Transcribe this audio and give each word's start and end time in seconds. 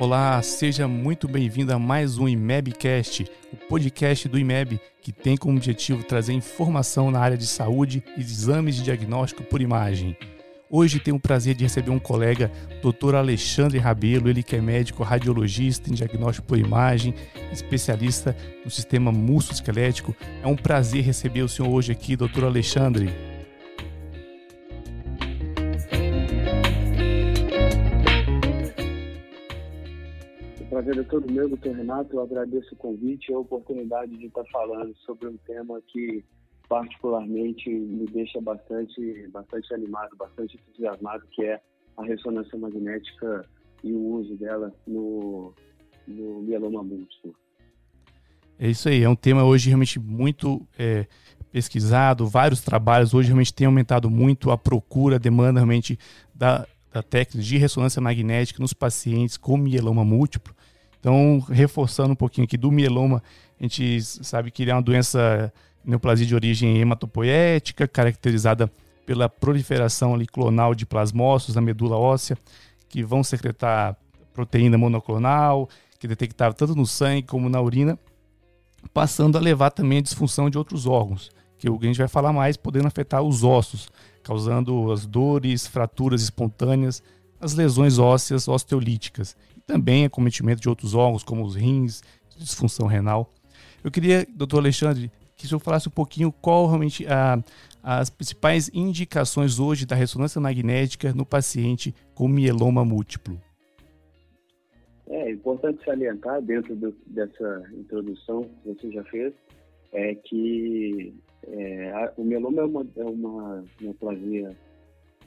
Olá, 0.00 0.40
seja 0.42 0.86
muito 0.86 1.26
bem-vindo 1.26 1.74
a 1.74 1.78
mais 1.78 2.18
um 2.18 2.28
IMEBcast, 2.28 3.26
o 3.52 3.56
podcast 3.56 4.28
do 4.28 4.38
IMEB 4.38 4.80
que 5.02 5.10
tem 5.10 5.36
como 5.36 5.56
objetivo 5.56 6.04
trazer 6.04 6.34
informação 6.34 7.10
na 7.10 7.18
área 7.18 7.36
de 7.36 7.48
saúde 7.48 8.04
e 8.16 8.20
exames 8.20 8.76
de 8.76 8.84
diagnóstico 8.84 9.42
por 9.42 9.60
imagem. 9.60 10.16
Hoje 10.70 11.00
tenho 11.00 11.16
o 11.16 11.20
prazer 11.20 11.56
de 11.56 11.64
receber 11.64 11.90
um 11.90 11.98
colega, 11.98 12.48
Dr. 12.80 13.16
Alexandre 13.16 13.78
Rabelo, 13.78 14.28
ele 14.28 14.44
que 14.44 14.54
é 14.54 14.60
médico 14.60 15.02
radiologista 15.02 15.90
em 15.90 15.94
diagnóstico 15.94 16.46
por 16.46 16.58
imagem, 16.58 17.12
especialista 17.50 18.36
no 18.64 18.70
sistema 18.70 19.10
musculoesquelético. 19.10 20.14
É 20.44 20.46
um 20.46 20.54
prazer 20.54 21.02
receber 21.02 21.42
o 21.42 21.48
senhor 21.48 21.68
hoje 21.72 21.90
aqui, 21.90 22.14
Dr. 22.14 22.44
Alexandre. 22.44 23.27
Todo 31.08 31.32
meu, 31.32 31.48
doutor 31.48 31.74
Renato. 31.74 32.14
Eu 32.14 32.22
agradeço 32.22 32.74
o 32.74 32.76
convite 32.76 33.30
e 33.30 33.34
a 33.34 33.38
oportunidade 33.38 34.16
de 34.16 34.26
estar 34.26 34.44
falando 34.52 34.94
sobre 34.98 35.28
um 35.28 35.36
tema 35.38 35.80
que 35.88 36.24
particularmente 36.68 37.70
me 37.70 38.04
deixa 38.06 38.40
bastante, 38.40 39.26
bastante 39.28 39.72
animado, 39.72 40.14
bastante 40.16 40.56
entusiasmado, 40.56 41.26
que 41.30 41.42
é 41.44 41.60
a 41.96 42.04
ressonância 42.04 42.56
magnética 42.58 43.44
e 43.82 43.92
o 43.92 44.00
uso 44.16 44.36
dela 44.36 44.72
no, 44.86 45.54
no 46.06 46.42
mieloma 46.42 46.82
múltiplo. 46.82 47.34
É 48.58 48.68
isso 48.68 48.88
aí, 48.88 49.02
é 49.02 49.08
um 49.08 49.16
tema 49.16 49.44
hoje 49.44 49.68
realmente 49.68 49.98
muito 49.98 50.66
é, 50.78 51.06
pesquisado, 51.50 52.26
vários 52.26 52.60
trabalhos 52.60 53.14
hoje 53.14 53.28
realmente 53.28 53.54
têm 53.54 53.66
aumentado 53.66 54.10
muito 54.10 54.50
a 54.50 54.58
procura, 54.58 55.16
a 55.16 55.18
demanda 55.18 55.60
realmente 55.60 55.98
da, 56.34 56.66
da 56.92 57.02
técnica 57.02 57.42
de 57.42 57.56
ressonância 57.56 58.02
magnética 58.02 58.60
nos 58.60 58.74
pacientes 58.74 59.36
com 59.36 59.56
mieloma 59.56 60.04
múltiplo. 60.04 60.54
Então, 61.00 61.44
reforçando 61.48 62.12
um 62.12 62.16
pouquinho 62.16 62.44
aqui 62.44 62.56
do 62.56 62.70
mieloma, 62.70 63.22
a 63.58 63.62
gente 63.62 64.00
sabe 64.02 64.50
que 64.50 64.62
ele 64.62 64.70
é 64.70 64.74
uma 64.74 64.82
doença 64.82 65.52
neoplasia 65.84 66.26
de 66.26 66.34
origem 66.34 66.78
hematopoética, 66.78 67.86
caracterizada 67.86 68.70
pela 69.06 69.28
proliferação 69.28 70.14
ali, 70.14 70.26
clonal 70.26 70.74
de 70.74 70.84
plasmócitos 70.84 71.54
na 71.54 71.60
medula 71.60 71.96
óssea, 71.96 72.36
que 72.88 73.02
vão 73.02 73.22
secretar 73.22 73.96
proteína 74.34 74.76
monoclonal, 74.76 75.68
que 75.98 76.06
é 76.06 76.08
detectável 76.08 76.54
tanto 76.54 76.74
no 76.74 76.86
sangue 76.86 77.22
como 77.22 77.48
na 77.48 77.60
urina, 77.60 77.98
passando 78.92 79.36
a 79.36 79.40
levar 79.40 79.70
também 79.70 79.98
a 79.98 80.02
disfunção 80.02 80.50
de 80.50 80.58
outros 80.58 80.86
órgãos, 80.86 81.30
que 81.58 81.68
a 81.68 81.86
gente 81.86 81.98
vai 81.98 82.08
falar 82.08 82.32
mais, 82.32 82.56
podendo 82.56 82.86
afetar 82.86 83.22
os 83.22 83.42
ossos, 83.42 83.88
causando 84.22 84.92
as 84.92 85.06
dores, 85.06 85.66
fraturas 85.66 86.22
espontâneas, 86.22 87.02
as 87.40 87.54
lesões 87.54 87.98
ósseas 87.98 88.46
osteolíticas 88.46 89.36
também 89.68 90.06
acometimento 90.06 90.62
de 90.62 90.68
outros 90.68 90.94
órgãos, 90.94 91.22
como 91.22 91.44
os 91.44 91.54
rins, 91.54 92.02
disfunção 92.38 92.86
renal. 92.86 93.30
Eu 93.84 93.90
queria, 93.90 94.26
doutor 94.34 94.60
Alexandre, 94.60 95.12
que 95.36 95.44
o 95.44 95.48
senhor 95.48 95.60
falasse 95.60 95.88
um 95.88 95.92
pouquinho 95.92 96.32
qual 96.32 96.66
realmente 96.66 97.06
a, 97.06 97.38
as 97.82 98.08
principais 98.08 98.70
indicações 98.72 99.60
hoje 99.60 99.84
da 99.84 99.94
ressonância 99.94 100.40
magnética 100.40 101.12
no 101.12 101.26
paciente 101.26 101.94
com 102.14 102.26
mieloma 102.26 102.82
múltiplo. 102.82 103.38
É 105.06 105.30
importante 105.30 105.84
salientar, 105.84 106.40
dentro 106.40 106.74
do, 106.74 106.94
dessa 107.06 107.70
introdução 107.74 108.42
que 108.42 108.74
você 108.74 108.90
já 108.90 109.04
fez, 109.04 109.34
é 109.92 110.14
que 110.14 111.14
é, 111.46 111.92
a, 111.92 112.12
o 112.16 112.24
mieloma 112.24 112.62
é 112.62 112.64
uma, 112.64 112.86
é 112.96 113.04
uma 113.04 113.64
neoplasia 113.80 114.56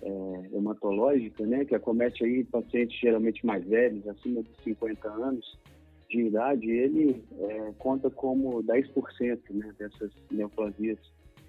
é, 0.02 0.58
hematológica, 0.58 1.46
né, 1.46 1.66
que 1.66 1.76
acomete 1.76 2.24
aí 2.24 2.44
pacientes 2.44 3.00
geralmente 3.00 3.46
mais 3.46 3.66
velhos, 3.66 4.08
acima 4.08 4.42
de 4.44 4.50
50 4.64 5.08
anos 5.10 5.60
de 6.10 6.22
idade, 6.24 6.70
ele 6.70 7.24
é, 7.40 7.72
conta 7.78 8.10
como 8.10 8.62
10% 8.64 9.40
né, 9.52 9.74
dessas 9.80 10.12
neoplasias 10.30 11.00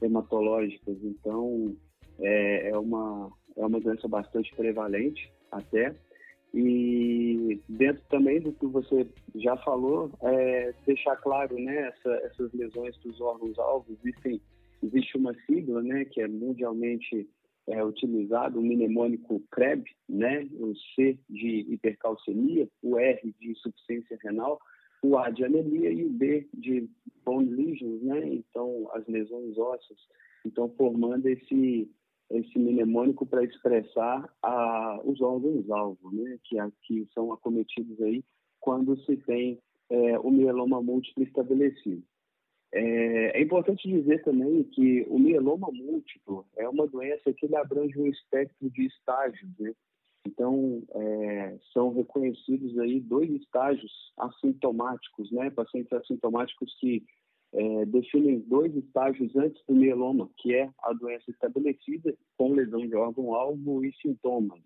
hematológicas. 0.00 0.96
Então, 1.02 1.74
é, 2.20 2.70
é, 2.70 2.78
uma, 2.78 3.30
é 3.56 3.66
uma 3.66 3.80
doença 3.80 4.06
bastante 4.06 4.54
prevalente 4.54 5.32
até. 5.50 5.94
E 6.54 7.60
dentro 7.68 8.02
também 8.10 8.40
do 8.40 8.52
que 8.52 8.66
você 8.66 9.06
já 9.36 9.56
falou, 9.58 10.10
é, 10.22 10.72
deixar 10.86 11.16
claro 11.16 11.56
né, 11.58 11.88
essa, 11.88 12.10
essas 12.26 12.52
lesões 12.52 12.96
dos 12.98 13.20
órgãos-alvos, 13.20 13.98
existe 14.82 15.16
uma 15.16 15.34
sigla 15.46 15.82
né, 15.82 16.04
que 16.04 16.20
é 16.20 16.28
mundialmente 16.28 17.28
é 17.66 17.84
utilizado 17.84 18.58
o 18.58 18.62
mnemônico 18.62 19.40
CREB, 19.50 19.84
né? 20.08 20.48
o 20.52 20.74
C 20.94 21.18
de 21.28 21.72
hipercalcemia, 21.72 22.68
o 22.82 22.98
R 22.98 23.34
de 23.40 23.50
insuficiência 23.52 24.18
renal, 24.22 24.60
o 25.02 25.16
A 25.16 25.30
de 25.30 25.44
anemia 25.44 25.90
e 25.90 26.04
o 26.04 26.10
B 26.10 26.48
de 26.54 26.88
bone 27.24 27.50
lesions, 27.50 28.02
né? 28.02 28.26
então 28.34 28.88
as 28.92 29.06
lesões 29.06 29.56
ósseas. 29.58 29.98
Então, 30.44 30.68
formando 30.76 31.26
esse, 31.28 31.88
esse 32.30 32.58
mnemônico 32.58 33.24
para 33.24 33.44
expressar 33.44 34.28
a, 34.42 35.00
os 35.04 35.20
órgãos-alvo, 35.20 36.10
né? 36.12 36.38
que, 36.44 36.56
que 36.82 37.08
são 37.14 37.32
acometidos 37.32 38.00
aí 38.02 38.24
quando 38.60 38.96
se 39.04 39.16
tem 39.18 39.58
é, 39.90 40.18
o 40.18 40.30
mieloma 40.30 40.82
múltiplo 40.82 41.22
estabelecido. 41.22 42.02
É, 42.74 43.38
é, 43.38 43.42
importante 43.42 43.86
dizer 43.86 44.22
também 44.22 44.64
que 44.64 45.04
o 45.08 45.18
mieloma 45.18 45.68
múltiplo 45.70 46.46
é 46.56 46.66
uma 46.66 46.86
doença 46.86 47.30
que 47.32 47.54
abrange 47.54 47.98
um 47.98 48.06
espectro 48.06 48.70
de 48.70 48.86
estágios, 48.86 49.50
né? 49.58 49.74
Então, 50.26 50.82
é, 50.94 51.58
são 51.72 51.92
reconhecidos 51.92 52.78
aí 52.78 52.98
dois 53.00 53.30
estágios 53.30 53.92
assintomáticos, 54.16 55.30
né? 55.32 55.50
Pacientes 55.50 55.92
assintomáticos 55.92 56.74
que 56.80 57.04
é, 57.52 57.84
definem 57.84 58.38
dois 58.40 58.74
estágios 58.74 59.34
antes 59.36 59.62
do 59.66 59.74
mieloma, 59.74 60.30
que 60.38 60.54
é 60.54 60.70
a 60.82 60.94
doença 60.94 61.30
estabelecida 61.30 62.14
com 62.38 62.54
lesão 62.54 62.86
de 62.86 62.96
órgão-alvo 62.96 63.84
e 63.84 63.92
sintomas. 64.00 64.60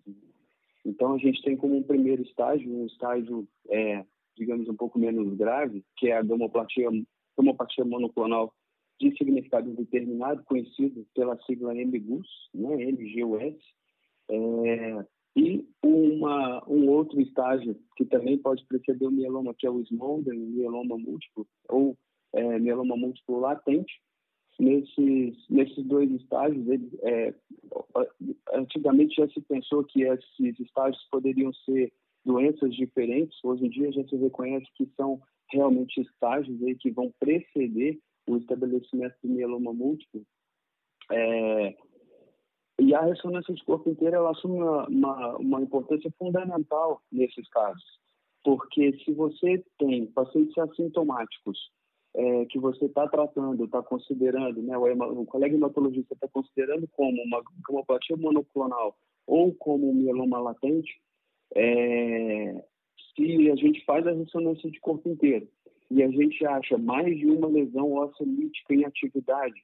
Então, 0.85 1.13
a 1.13 1.17
gente 1.17 1.41
tem 1.41 1.57
como 1.57 1.75
um 1.75 1.83
primeiro 1.83 2.21
estágio, 2.21 2.71
um 2.71 2.85
estágio, 2.85 3.45
é, 3.69 4.05
digamos, 4.37 4.69
um 4.69 4.75
pouco 4.75 4.97
menos 4.97 5.35
grave, 5.35 5.83
que 5.97 6.07
é 6.07 6.17
a 6.17 6.23
gamoplatia 6.23 6.89
homopatia 7.37 7.85
monoclonal 7.85 8.53
de 8.99 9.15
significado 9.15 9.71
determinado, 9.75 10.43
conhecido 10.43 11.05
pela 11.13 11.37
sigla 11.43 11.73
MGUS, 11.73 12.27
né, 12.53 12.91
MGUS, 12.91 13.55
é, 14.29 15.05
e 15.35 15.63
uma, 15.83 16.63
um 16.67 16.89
outro 16.89 17.21
estágio 17.21 17.77
que 17.95 18.03
também 18.05 18.39
pode 18.39 18.65
preceder 18.65 19.07
o 19.07 19.11
mieloma, 19.11 19.53
que 19.53 19.67
é 19.67 19.69
o 19.69 19.79
SMOLDEN, 19.81 20.35
mieloma 20.35 20.97
múltiplo, 20.97 21.47
ou 21.69 21.95
é, 22.33 22.59
mieloma 22.59 22.97
múltiplo 22.97 23.39
latente. 23.39 24.01
Nesses, 24.59 25.37
nesses 25.51 25.85
dois 25.85 26.09
estágios, 26.09 26.67
ele, 26.67 26.89
é, 27.03 27.31
antigamente 28.53 29.15
já 29.15 29.27
se 29.29 29.39
pensou 29.41 29.83
que 29.83 30.01
esses 30.01 30.59
estágios 30.59 31.07
poderiam 31.11 31.53
ser 31.53 31.93
doenças 32.25 32.73
diferentes, 32.75 33.37
hoje 33.43 33.67
em 33.67 33.69
dia 33.69 33.91
já 33.91 34.03
se 34.05 34.15
reconhece 34.15 34.65
que 34.73 34.89
são 34.97 35.21
realmente 35.51 36.01
estágios 36.01 36.61
aí 36.63 36.75
que 36.75 36.91
vão 36.91 37.11
preceder 37.19 37.99
o 38.27 38.37
estabelecimento 38.37 39.15
do 39.23 39.29
mieloma 39.29 39.73
múltiplo. 39.73 40.21
É, 41.11 41.75
e 42.79 42.93
a 42.93 43.01
ressonância 43.01 43.53
de 43.53 43.63
corpo 43.63 43.89
inteiro 43.89 44.15
ela 44.15 44.31
assume 44.31 44.61
uma, 44.61 44.87
uma, 44.87 45.37
uma 45.37 45.61
importância 45.61 46.11
fundamental 46.17 47.01
nesses 47.11 47.47
casos, 47.49 47.99
porque 48.43 48.97
se 49.03 49.11
você 49.13 49.63
tem 49.79 50.05
pacientes 50.07 50.57
assintomáticos 50.57 51.57
é, 52.15 52.45
que 52.45 52.59
você 52.59 52.85
está 52.85 53.07
tratando, 53.07 53.65
está 53.65 53.81
considerando, 53.81 54.61
né, 54.61 54.77
o, 54.77 55.21
o 55.21 55.25
colega 55.25 55.55
hematologista 55.55 56.13
está 56.13 56.27
considerando 56.27 56.87
como 56.89 57.21
uma 57.23 57.41
gamopatia 57.67 58.15
monoclonal 58.17 58.95
ou 59.25 59.53
como 59.55 59.89
um 59.89 59.93
mieloma 59.93 60.39
latente, 60.39 61.01
é, 61.55 62.63
se 63.17 63.49
a 63.49 63.55
gente 63.55 63.83
faz 63.83 64.05
a 64.05 64.11
ressonância 64.11 64.69
de 64.69 64.79
corpo 64.79 65.09
inteiro. 65.09 65.47
E 65.89 66.03
a 66.03 66.09
gente 66.09 66.45
acha 66.45 66.77
mais 66.77 67.17
de 67.17 67.25
uma 67.25 67.47
lesão 67.47 67.91
óssea 67.93 68.25
lítica 68.25 68.75
em 68.75 68.85
atividade, 68.85 69.61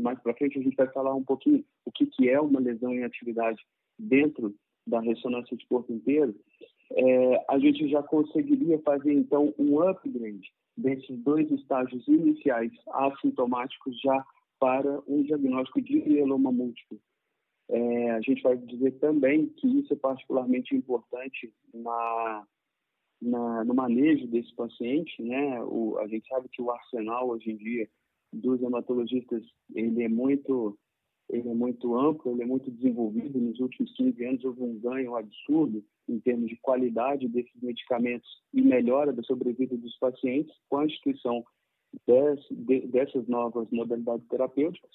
mais 0.00 0.18
para 0.20 0.34
frente 0.34 0.58
a 0.58 0.62
gente 0.62 0.76
vai 0.76 0.88
falar 0.88 1.14
um 1.14 1.24
pouquinho 1.24 1.64
o 1.84 1.90
que, 1.90 2.06
que 2.06 2.28
é 2.28 2.40
uma 2.40 2.60
lesão 2.60 2.92
em 2.92 3.04
atividade 3.04 3.60
dentro 3.98 4.54
da 4.86 5.00
ressonância 5.00 5.56
de 5.56 5.66
corpo 5.66 5.92
inteiro, 5.92 6.34
é, 6.94 7.44
a 7.48 7.58
gente 7.58 7.88
já 7.88 8.02
conseguiria 8.02 8.78
fazer 8.80 9.12
então 9.12 9.54
um 9.58 9.80
upgrade 9.80 10.52
desses 10.76 11.16
dois 11.18 11.50
estágios 11.50 12.06
iniciais 12.08 12.72
assintomáticos 12.88 13.98
já 14.00 14.24
para 14.58 15.00
um 15.06 15.22
diagnóstico 15.22 15.80
de 15.80 15.96
mieloma 16.08 16.52
múltiplo. 16.52 16.98
É, 17.68 18.10
a 18.10 18.20
gente 18.20 18.42
vai 18.42 18.56
dizer 18.56 18.92
também 18.98 19.46
que 19.46 19.66
isso 19.66 19.92
é 19.92 19.96
particularmente 19.96 20.74
importante 20.74 21.52
na 21.72 22.44
na, 23.22 23.64
no 23.64 23.74
manejo 23.74 24.26
desse 24.26 24.52
paciente, 24.54 25.22
né? 25.22 25.62
O, 25.62 25.96
a 25.98 26.08
gente 26.08 26.26
sabe 26.28 26.48
que 26.50 26.60
o 26.60 26.70
arsenal 26.70 27.28
hoje 27.28 27.52
em 27.52 27.56
dia 27.56 27.88
dos 28.32 28.60
hematologistas 28.60 29.42
ele 29.74 30.02
é 30.02 30.08
muito 30.08 30.76
ele 31.30 31.48
é 31.48 31.54
muito 31.54 31.96
amplo, 31.96 32.32
ele 32.32 32.42
é 32.42 32.46
muito 32.46 32.70
desenvolvido. 32.70 33.38
Nos 33.38 33.58
últimos 33.60 33.90
15 33.94 34.24
anos 34.24 34.44
houve 34.44 34.62
um 34.62 34.78
ganho 34.78 35.16
absurdo 35.16 35.82
em 36.06 36.18
termos 36.18 36.48
de 36.48 36.56
qualidade 36.56 37.26
desses 37.28 37.62
medicamentos 37.62 38.28
e 38.52 38.60
melhora 38.60 39.12
da 39.12 39.22
sobrevida 39.22 39.76
dos 39.76 39.96
pacientes 39.98 40.54
com 40.68 40.78
a 40.78 40.84
instituição 40.84 41.42
desse, 42.06 42.54
dessas 42.88 43.26
novas 43.28 43.66
modalidades 43.70 44.26
terapêuticas. 44.28 44.90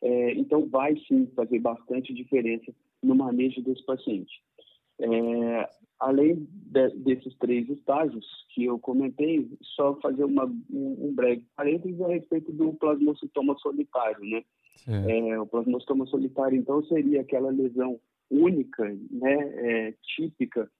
É, 0.00 0.32
então, 0.34 0.66
vai 0.68 0.96
sim 1.06 1.26
fazer 1.34 1.58
bastante 1.58 2.14
diferença 2.14 2.72
no 3.02 3.14
manejo 3.14 3.60
desse 3.62 3.84
paciente. 3.84 4.32
É, 5.00 5.70
além 6.00 6.46
de, 6.50 6.88
desses 6.96 7.36
três 7.38 7.68
estágios 7.68 8.24
que 8.54 8.64
eu 8.64 8.78
comentei, 8.78 9.48
só 9.76 9.94
fazer 9.96 10.24
uma, 10.24 10.44
um, 10.70 11.08
um 11.08 11.14
breve 11.14 11.44
parênteses 11.56 12.00
a 12.00 12.08
respeito 12.08 12.52
do 12.52 12.74
plasmocitoma 12.74 13.56
solitário, 13.58 14.24
né? 14.24 14.44
É, 14.86 15.40
o 15.40 15.46
plasmostoma 15.46 16.06
solitário, 16.06 16.58
então, 16.58 16.84
seria 16.84 17.22
aquela 17.22 17.50
lesão 17.50 17.98
única, 18.30 18.84
né, 19.10 19.34
é, 19.56 19.94
típica, 20.02 20.70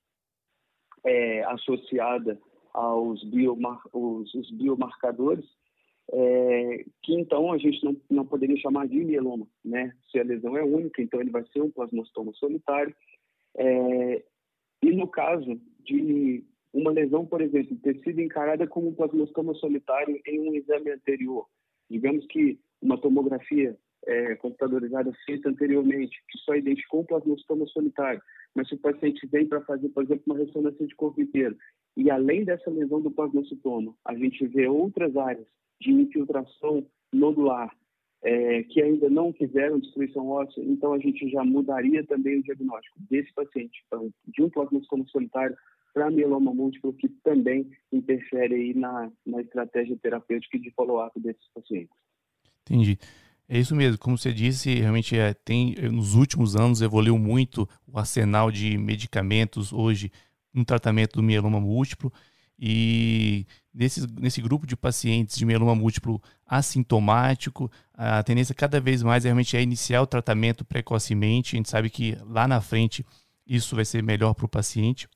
é, 1.05 1.45
associada 1.45 2.39
aos 2.73 3.23
biomar 3.25 3.81
os, 3.93 4.35
os 4.35 4.51
biomarcadores, 4.51 5.45
é, 6.13 6.85
que 7.03 7.15
então 7.15 7.53
a 7.53 7.59
gente 7.59 7.83
não, 7.85 7.97
não 8.11 8.27
poderia 8.27 8.57
chamar 8.59 8.87
de 8.89 9.03
mieloma, 9.03 9.47
né? 9.65 9.95
Se 10.11 10.19
a 10.19 10.25
lesão 10.25 10.57
é 10.57 10.63
única, 10.63 11.01
então 11.01 11.21
ele 11.21 11.31
vai 11.31 11.45
ser 11.47 11.63
um 11.63 11.71
plasmostoma 11.71 12.33
solitário. 12.35 12.95
É, 13.57 14.25
e 14.83 14.93
no 14.93 15.09
caso 15.09 15.61
de 15.85 16.45
uma 16.73 16.91
lesão, 16.91 17.25
por 17.25 17.41
exemplo, 17.41 17.77
ter 17.77 17.99
sido 18.01 18.21
encarada 18.21 18.67
como 18.67 18.89
um 18.89 18.95
plasmostoma 18.95 19.55
solitário 19.55 20.21
em 20.27 20.41
um 20.41 20.55
exame 20.55 20.91
anterior, 20.91 21.47
digamos 21.89 22.27
que 22.27 22.59
uma 22.83 22.99
tomografia 23.01 23.79
é, 24.07 24.35
computadorizada 24.37 25.13
feita 25.25 25.49
anteriormente, 25.49 26.17
que 26.29 26.39
só 26.39 26.55
identificou 26.55 27.01
o 27.01 27.07
plasmostoma 27.07 27.67
solitário, 27.67 28.21
mas 28.55 28.69
se 28.69 28.75
o 28.75 28.79
paciente 28.79 29.27
vem 29.27 29.47
para 29.47 29.63
fazer, 29.63 29.89
por 29.91 30.03
exemplo, 30.03 30.25
uma 30.27 30.39
ressonância 30.39 30.87
de 30.87 30.95
corpo 30.95 31.21
inteiro, 31.21 31.57
e 31.97 32.11
além 32.11 32.45
dessa 32.45 32.71
lesão 32.71 33.01
do 33.01 33.11
plasmocitoma, 33.11 33.95
a 34.05 34.15
gente 34.15 34.47
vê 34.47 34.69
outras 34.69 35.17
áreas 35.17 35.47
de 35.81 35.93
infiltração 35.93 36.87
nodular 37.13 37.75
é, 38.25 38.63
que 38.63 38.81
ainda 38.81 39.11
não 39.11 39.33
fizeram 39.35 39.79
destruição 39.79 40.27
óssea, 40.29 40.65
então 40.65 40.95
a 40.95 40.99
gente 40.99 41.29
já 41.29 41.45
mudaria 41.45 42.03
também 42.07 42.39
o 42.39 42.43
diagnóstico 42.43 42.99
desse 43.11 43.33
paciente, 43.35 43.85
então, 43.87 44.11
de 44.27 44.43
um 44.43 44.49
plasmocitoma 44.49 45.05
solitário 45.09 45.55
para 45.93 46.11
mieloma 46.11 46.53
múltiplo, 46.53 46.93
que 46.95 47.09
também 47.23 47.71
interfere 47.93 48.55
aí 48.55 48.75
na, 48.75 49.13
na 49.25 49.43
estratégia 49.43 49.97
terapêutica 50.03 50.59
de 50.59 50.71
follow-up 50.73 51.21
desses 51.21 51.47
pacientes. 51.55 51.95
Entendi. 52.63 52.99
É 53.47 53.59
isso 53.59 53.77
mesmo, 53.77 53.99
como 53.99 54.17
você 54.17 54.33
disse, 54.33 54.75
realmente 54.75 55.17
é, 55.17 55.35
tem 55.35 55.75
nos 55.93 56.15
últimos 56.15 56.57
anos 56.57 56.81
evoluiu 56.81 57.19
muito 57.19 57.69
o 57.87 57.99
arsenal 57.99 58.51
de 58.51 58.79
medicamentos 58.79 59.71
hoje 59.71 60.11
no 60.53 60.65
tratamento 60.65 61.17
do 61.17 61.23
mieloma 61.23 61.61
múltiplo 61.61 62.11
e 62.59 63.45
nesse, 63.75 64.07
nesse 64.21 64.41
grupo 64.41 64.67
de 64.67 64.77
pacientes 64.77 65.37
de 65.37 65.45
mieloma 65.45 65.75
múltiplo 65.75 66.23
assintomático, 66.47 67.71
a 67.93 68.23
tendência 68.23 68.55
cada 68.55 68.81
vez 68.81 69.03
mais 69.03 69.25
é 69.25 69.29
realmente 69.29 69.57
é 69.57 69.63
iniciar 69.63 70.03
o 70.03 70.07
tratamento 70.07 70.65
precocemente. 70.65 71.57
A 71.57 71.59
gente 71.59 71.71
sabe 71.71 71.91
que 71.91 72.17
lá 72.27 72.47
na 72.47 72.61
frente 72.61 73.05
isso 73.47 73.75
vai 73.75 73.85
ser 73.85 74.03
melhor 74.03 74.35
para 74.35 74.47
o 74.47 74.49
paciente. 74.49 75.09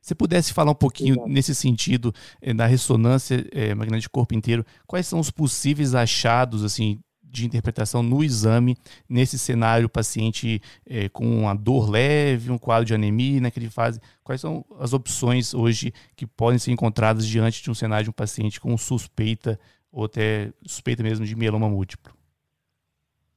Se 0.00 0.14
pudesse 0.14 0.52
falar 0.52 0.72
um 0.72 0.74
pouquinho 0.74 1.14
Exato. 1.14 1.28
nesse 1.28 1.54
sentido 1.54 2.14
eh, 2.42 2.52
da 2.52 2.66
ressonância 2.66 3.42
eh, 3.52 3.74
magnética 3.74 4.02
de 4.02 4.10
corpo 4.10 4.34
inteiro, 4.34 4.64
quais 4.86 5.06
são 5.06 5.18
os 5.18 5.30
possíveis 5.30 5.94
achados 5.94 6.62
assim 6.62 7.00
de 7.34 7.46
interpretação 7.46 8.02
no 8.02 8.22
exame, 8.22 8.76
nesse 9.08 9.38
cenário, 9.38 9.88
paciente 9.88 10.60
é, 10.86 11.08
com 11.08 11.24
uma 11.24 11.54
dor 11.54 11.90
leve, 11.90 12.50
um 12.50 12.58
quadro 12.58 12.84
de 12.84 12.94
anemia, 12.94 13.40
naquele 13.40 13.68
fase. 13.68 14.00
Quais 14.22 14.40
são 14.40 14.64
as 14.78 14.92
opções 14.92 15.52
hoje 15.52 15.92
que 16.16 16.26
podem 16.26 16.58
ser 16.58 16.70
encontradas 16.70 17.26
diante 17.26 17.62
de 17.62 17.70
um 17.70 17.74
cenário 17.74 18.04
de 18.04 18.10
um 18.10 18.14
paciente 18.14 18.60
com 18.60 18.76
suspeita 18.78 19.58
ou 19.90 20.04
até 20.04 20.52
suspeita 20.64 21.02
mesmo 21.02 21.26
de 21.26 21.36
mieloma 21.36 21.68
múltiplo? 21.68 22.14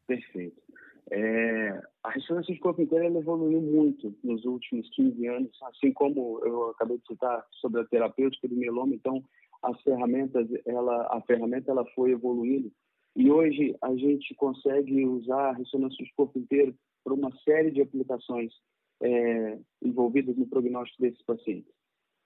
Perfeito. 0.05 0.61
É, 1.09 1.81
a 2.03 2.09
ressonância 2.09 2.53
de 2.53 2.59
corpo 2.59 2.81
inteiro 2.81 3.05
evoluiu 3.17 3.61
muito 3.61 4.13
nos 4.23 4.43
últimos 4.45 4.89
15 4.91 5.27
anos, 5.27 5.51
assim 5.63 5.91
como 5.91 6.41
eu 6.45 6.69
acabei 6.71 6.97
de 6.97 7.07
citar 7.07 7.45
sobre 7.61 7.81
a 7.81 7.85
terapêutica 7.85 8.47
do 8.47 8.55
mieloma, 8.55 8.93
então 8.93 9.23
as 9.63 9.81
ferramentas, 9.81 10.47
ela, 10.65 11.07
a 11.09 11.21
ferramenta 11.21 11.71
ela 11.71 11.85
foi 11.95 12.11
evoluindo 12.11 12.71
e 13.17 13.31
hoje 13.31 13.75
a 13.81 13.95
gente 13.95 14.35
consegue 14.35 15.03
usar 15.03 15.49
a 15.49 15.53
ressonância 15.53 16.05
do 16.05 16.11
corpo 16.15 16.37
inteiro 16.37 16.75
para 17.03 17.15
uma 17.15 17.31
série 17.43 17.71
de 17.71 17.81
aplicações 17.81 18.53
é, 19.01 19.57
envolvidas 19.81 20.37
no 20.37 20.45
prognóstico 20.45 21.01
desses 21.01 21.23
pacientes. 21.23 21.73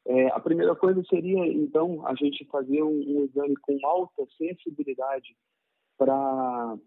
É, 0.06 0.28
a 0.28 0.40
primeira 0.42 0.76
coisa 0.76 1.02
seria, 1.10 1.48
então, 1.48 2.06
a 2.06 2.14
gente 2.16 2.44
fazer 2.46 2.84
um, 2.84 2.90
um 2.90 3.24
exame 3.24 3.56
com 3.62 3.78
alta 3.86 4.26
sensibilidade 4.38 5.34
para 5.98 6.78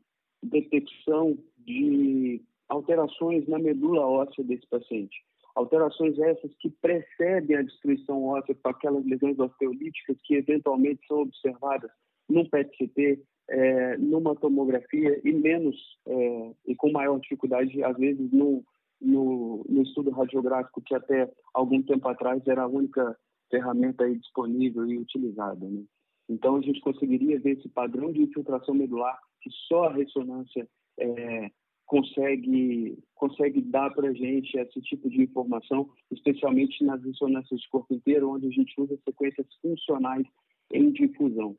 detecção 0.42 1.38
de 1.56 2.42
alterações 2.68 3.48
na 3.48 3.58
medula 3.58 4.06
óssea 4.06 4.44
desse 4.44 4.66
paciente. 4.66 5.16
Alterações 5.54 6.18
essas 6.18 6.52
que 6.56 6.68
precedem 6.68 7.56
a 7.56 7.62
destruição 7.62 8.22
óssea 8.24 8.54
com 8.54 8.68
aquelas 8.68 9.06
lesões 9.06 9.38
osteolíticas 9.38 10.18
que 10.24 10.34
eventualmente 10.34 11.06
são 11.06 11.20
observadas 11.20 11.90
num 12.28 12.46
PET-CT, 12.46 13.22
é, 13.48 13.96
numa 13.98 14.34
tomografia 14.34 15.20
e 15.22 15.32
menos 15.32 15.76
é, 16.06 16.52
e 16.66 16.74
com 16.74 16.90
maior 16.90 17.18
dificuldade 17.20 17.82
às 17.82 17.96
vezes 17.96 18.30
no, 18.32 18.64
no, 19.00 19.64
no, 19.68 19.82
estudo 19.82 20.10
radiográfico 20.10 20.80
que 20.82 20.94
até 20.94 21.30
algum 21.52 21.82
tempo 21.82 22.08
atrás 22.08 22.42
era 22.46 22.62
a 22.62 22.68
única 22.68 23.16
ferramenta 23.50 24.08
disponível 24.14 24.86
e 24.86 24.98
utilizada. 24.98 25.68
Né? 25.68 25.84
Então 26.28 26.56
a 26.56 26.60
gente 26.60 26.80
conseguiria 26.80 27.38
ver 27.38 27.58
esse 27.58 27.68
padrão 27.68 28.12
de 28.12 28.22
infiltração 28.22 28.74
medular 28.74 29.18
que 29.42 29.50
só 29.68 29.84
a 29.84 29.92
ressonância 29.92 30.66
é, 30.98 31.50
consegue 31.86 32.98
consegue 33.14 33.60
dar 33.60 33.90
para 33.90 34.08
a 34.08 34.12
gente 34.12 34.56
esse 34.56 34.80
tipo 34.80 35.08
de 35.08 35.22
informação, 35.22 35.88
especialmente 36.10 36.82
nas 36.82 37.02
ressonâncias 37.02 37.60
de 37.60 37.68
corpo 37.68 37.92
inteiro, 37.92 38.30
onde 38.30 38.46
a 38.46 38.50
gente 38.50 38.74
usa 38.80 38.98
sequências 39.04 39.46
funcionais 39.60 40.26
em 40.72 40.90
difusão. 40.90 41.56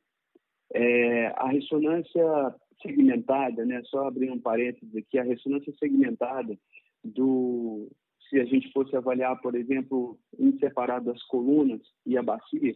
É, 0.74 1.28
a 1.38 1.48
ressonância 1.50 2.56
segmentada, 2.82 3.66
né, 3.66 3.82
só 3.86 4.08
abrir 4.08 4.32
um 4.32 4.40
parênteses 4.40 4.96
aqui, 4.96 5.18
a 5.18 5.24
ressonância 5.24 5.74
segmentada 5.80 6.58
do, 7.04 7.90
se 8.30 8.40
a 8.40 8.46
gente 8.46 8.72
fosse 8.72 8.96
avaliar, 8.96 9.40
por 9.42 9.56
exemplo, 9.56 10.18
em 10.38 10.58
separado 10.60 11.12
as 11.12 11.24
colunas 11.24 11.82
e 12.06 12.18
a 12.18 12.24
bacia, 12.24 12.76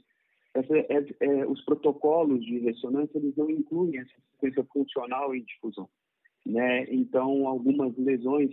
essa, 0.53 0.77
é, 0.77 1.05
é, 1.19 1.45
os 1.45 1.63
protocolos 1.63 2.43
de 2.43 2.59
ressonância 2.59 3.17
eles 3.17 3.35
não 3.35 3.49
incluem 3.49 3.99
essa 3.99 4.13
sequência 4.31 4.63
funcional 4.71 5.35
em 5.35 5.43
difusão. 5.43 5.89
Né? 6.45 6.85
Então, 6.91 7.47
algumas 7.47 7.95
lesões 7.97 8.51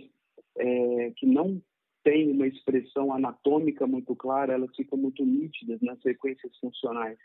é, 0.57 1.11
que 1.15 1.25
não 1.25 1.61
têm 2.03 2.31
uma 2.31 2.47
expressão 2.47 3.13
anatômica 3.13 3.87
muito 3.87 4.15
clara, 4.15 4.53
elas 4.53 4.75
ficam 4.75 4.97
muito 4.97 5.25
nítidas 5.25 5.81
nas 5.81 5.99
sequências 6.01 6.55
funcionais. 6.59 7.17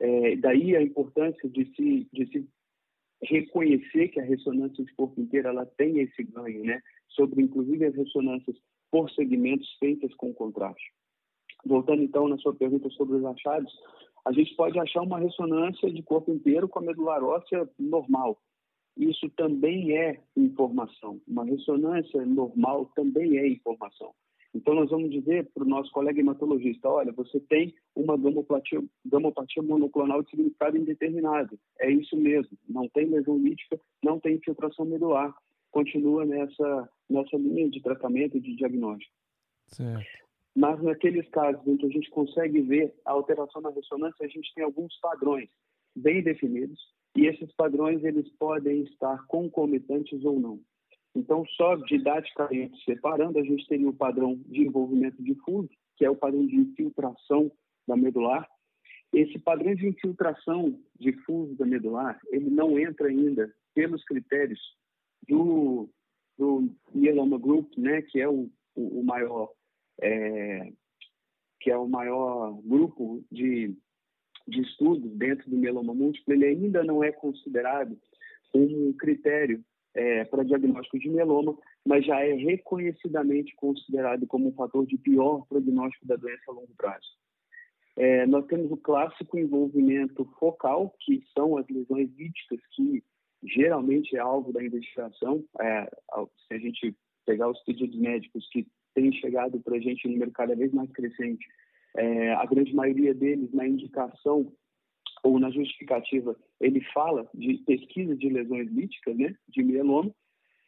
É, 0.00 0.36
daí 0.36 0.74
a 0.74 0.82
importância 0.82 1.48
de 1.48 1.64
se, 1.74 2.08
de 2.12 2.26
se 2.26 2.48
reconhecer 3.22 4.08
que 4.08 4.20
a 4.20 4.24
ressonância 4.24 4.82
de 4.82 4.94
corpo 4.94 5.20
inteiro 5.20 5.48
ela 5.48 5.66
tem 5.66 6.00
esse 6.00 6.22
ganho, 6.24 6.64
né? 6.64 6.80
Sobre 7.08 7.42
inclusive 7.42 7.84
as 7.84 7.94
ressonâncias 7.94 8.56
por 8.90 9.10
segmentos 9.10 9.70
feitas 9.78 10.12
com 10.14 10.32
contraste. 10.32 10.90
Voltando 11.64 12.02
então 12.02 12.26
na 12.28 12.38
sua 12.38 12.54
pergunta 12.54 12.88
sobre 12.90 13.16
os 13.16 13.24
achados, 13.24 13.72
a 14.24 14.32
gente 14.32 14.54
pode 14.56 14.78
achar 14.78 15.02
uma 15.02 15.18
ressonância 15.18 15.90
de 15.90 16.02
corpo 16.02 16.32
inteiro 16.32 16.68
com 16.68 16.78
a 16.78 16.82
medular 16.82 17.22
óssea 17.22 17.68
normal. 17.78 18.40
Isso 18.96 19.28
também 19.30 19.96
é 19.96 20.20
informação. 20.36 21.20
Uma 21.26 21.44
ressonância 21.44 22.24
normal 22.26 22.86
também 22.94 23.38
é 23.38 23.48
informação. 23.48 24.12
Então, 24.54 24.74
nós 24.74 24.90
vamos 24.90 25.10
dizer 25.10 25.48
para 25.54 25.62
o 25.62 25.68
nosso 25.68 25.90
colega 25.92 26.20
hematologista: 26.20 26.88
olha, 26.88 27.12
você 27.12 27.38
tem 27.40 27.74
uma 27.94 28.16
gamopatia, 28.16 28.82
gamopatia 29.06 29.62
monoclonal 29.62 30.22
de 30.22 30.30
significado 30.30 30.76
indeterminado. 30.76 31.58
É 31.78 31.90
isso 31.90 32.16
mesmo. 32.16 32.56
Não 32.68 32.88
tem 32.88 33.06
lesão 33.06 33.38
lítica, 33.38 33.78
não 34.02 34.18
tem 34.18 34.34
infiltração 34.34 34.84
medular. 34.84 35.34
Continua 35.70 36.26
nessa, 36.26 36.88
nessa 37.08 37.36
linha 37.36 37.70
de 37.70 37.80
tratamento 37.80 38.36
e 38.36 38.40
de 38.40 38.56
diagnóstico. 38.56 39.14
Certo. 39.68 40.20
Mas 40.56 40.82
naqueles 40.82 41.28
casos 41.28 41.64
em 41.66 41.76
que 41.76 41.86
a 41.86 41.90
gente 41.90 42.10
consegue 42.10 42.60
ver 42.60 42.92
a 43.04 43.12
alteração 43.12 43.62
na 43.62 43.70
ressonância, 43.70 44.26
a 44.26 44.28
gente 44.28 44.52
tem 44.52 44.64
alguns 44.64 44.98
padrões 45.00 45.48
bem 45.94 46.22
definidos 46.22 46.78
e 47.16 47.26
esses 47.26 47.52
padrões 47.52 48.02
eles 48.04 48.28
podem 48.38 48.82
estar 48.82 49.24
concomitantes 49.26 50.24
ou 50.24 50.40
não. 50.40 50.60
Então, 51.14 51.44
só 51.56 51.74
didaticamente 51.76 52.82
separando, 52.84 53.38
a 53.38 53.42
gente 53.42 53.66
teria 53.66 53.88
o 53.88 53.96
padrão 53.96 54.36
de 54.46 54.62
envolvimento 54.62 55.22
difuso, 55.22 55.68
que 55.96 56.04
é 56.04 56.10
o 56.10 56.16
padrão 56.16 56.46
de 56.46 56.56
infiltração 56.56 57.50
da 57.86 57.96
medular. 57.96 58.48
Esse 59.12 59.38
padrão 59.38 59.74
de 59.74 59.88
infiltração 59.88 60.78
difuso 60.98 61.56
da 61.56 61.66
medular, 61.66 62.18
ele 62.28 62.48
não 62.48 62.78
entra 62.78 63.08
ainda 63.08 63.52
pelos 63.74 64.04
critérios 64.04 64.60
do, 65.28 65.90
do 66.38 66.70
Mieloma 66.94 67.38
Group, 67.38 67.76
né, 67.76 68.02
que 68.02 68.20
é 68.20 68.28
o, 68.28 68.48
o, 68.76 69.00
o 69.00 69.04
maior 69.04 69.50
é, 70.00 70.72
que 71.60 71.70
é 71.70 71.76
o 71.76 71.88
maior 71.88 72.58
grupo 72.62 73.22
de, 73.30 73.76
de 74.48 74.60
estudos 74.62 75.12
dentro 75.16 75.48
do 75.50 75.56
mieloma 75.56 75.94
múltiplo, 75.94 76.32
ele 76.32 76.46
ainda 76.46 76.82
não 76.82 77.04
é 77.04 77.12
considerado 77.12 77.98
um 78.54 78.92
critério 78.94 79.62
é, 79.94 80.24
para 80.24 80.44
diagnóstico 80.44 80.98
de 80.98 81.08
mieloma, 81.08 81.56
mas 81.86 82.04
já 82.04 82.20
é 82.20 82.32
reconhecidamente 82.34 83.54
considerado 83.56 84.26
como 84.26 84.48
um 84.48 84.54
fator 84.54 84.86
de 84.86 84.96
pior 84.98 85.46
prognóstico 85.48 86.06
da 86.06 86.16
doença 86.16 86.42
a 86.48 86.52
longo 86.52 86.74
prazo. 86.76 87.06
É, 87.96 88.24
nós 88.26 88.46
temos 88.46 88.70
o 88.70 88.76
clássico 88.76 89.38
envolvimento 89.38 90.24
focal, 90.38 90.94
que 91.00 91.22
são 91.36 91.56
as 91.58 91.66
lesões 91.68 92.08
líticas, 92.16 92.60
que 92.74 93.02
geralmente 93.42 94.16
é 94.16 94.20
alvo 94.20 94.52
da 94.52 94.64
investigação. 94.64 95.44
É, 95.60 95.90
se 96.48 96.54
a 96.54 96.58
gente 96.58 96.96
pegar 97.26 97.48
os 97.48 97.62
pedidos 97.64 97.98
médicos 97.98 98.48
que 98.50 98.66
têm 98.94 99.12
chegado 99.12 99.60
para 99.60 99.76
a 99.76 99.80
gente 99.80 100.06
em 100.06 100.12
número 100.12 100.30
cada 100.30 100.54
vez 100.54 100.72
mais 100.72 100.90
crescente, 100.92 101.46
é, 101.96 102.32
a 102.34 102.46
grande 102.46 102.74
maioria 102.74 103.12
deles 103.12 103.52
na 103.52 103.66
indicação 103.66 104.52
ou 105.22 105.38
na 105.38 105.50
justificativa, 105.50 106.36
ele 106.60 106.80
fala 106.92 107.28
de 107.34 107.58
pesquisa 107.58 108.16
de 108.16 108.28
lesões 108.28 108.70
líticas, 108.70 109.16
né, 109.16 109.34
de 109.48 109.62
mieloma, 109.62 110.10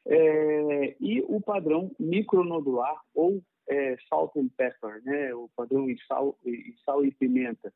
é, 0.07 0.97
e 1.01 1.21
o 1.23 1.41
padrão 1.41 1.91
micronodular 1.99 3.01
ou 3.15 3.43
é, 3.69 3.97
salt 4.09 4.37
and 4.37 4.49
pepper, 4.57 5.03
né, 5.05 5.35
o 5.35 5.49
padrão 5.57 5.89
em 5.89 5.97
sal, 6.07 6.37
em 6.45 6.75
sal 6.85 7.05
e 7.05 7.13
pimenta. 7.13 7.73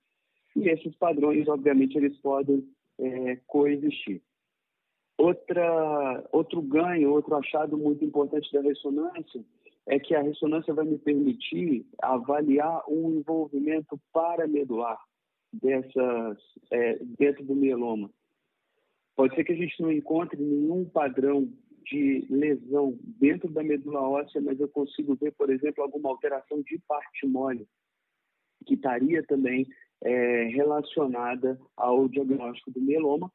E 0.55 0.69
esses 0.69 0.95
padrões, 0.97 1.47
obviamente, 1.49 1.97
eles 1.97 2.17
podem 2.19 2.67
é, 2.99 3.37
coexistir. 3.47 4.23
Outra, 5.19 6.29
outro 6.33 6.61
ganho, 6.61 7.13
outro 7.13 7.35
achado 7.37 7.77
muito 7.79 8.05
importante 8.05 8.53
da 8.53 8.61
ressonância 8.61 9.43
é 9.87 9.99
que 9.99 10.15
a 10.15 10.21
ressonância 10.21 10.75
vai 10.75 10.85
me 10.85 10.99
permitir 10.99 11.87
avaliar 12.03 12.83
um 12.89 13.13
envolvimento 13.13 13.99
paramedular 14.13 14.99
dessas 15.63 16.39
é, 16.71 16.99
dentro 17.19 17.45
do 17.45 17.55
mieloma. 17.55 18.11
Pode 19.15 19.35
ser 19.35 19.45
que 19.45 19.53
a 19.53 19.57
gente 19.57 19.81
não 19.81 19.91
encontre 19.91 20.41
nenhum 20.41 20.85
padrão 20.85 21.49
de 21.85 22.27
lesão 22.29 22.99
dentro 23.03 23.51
da 23.51 23.63
medula 23.63 24.01
óssea, 24.01 24.41
mas 24.41 24.59
eu 24.59 24.69
consigo 24.69 25.15
ver, 25.15 25.33
por 25.33 25.51
exemplo, 25.51 25.83
alguma 25.83 26.11
alteração 26.11 26.61
de 26.63 26.79
parte 26.87 27.27
mole 27.27 27.67
que 28.67 28.75
estaria 28.75 29.23
também 29.23 29.67
é, 30.03 30.45
relacionada 30.49 31.59
ao 31.77 32.09
diagnóstico 32.09 32.73
do 32.73 32.81
mieloma. 32.81 33.31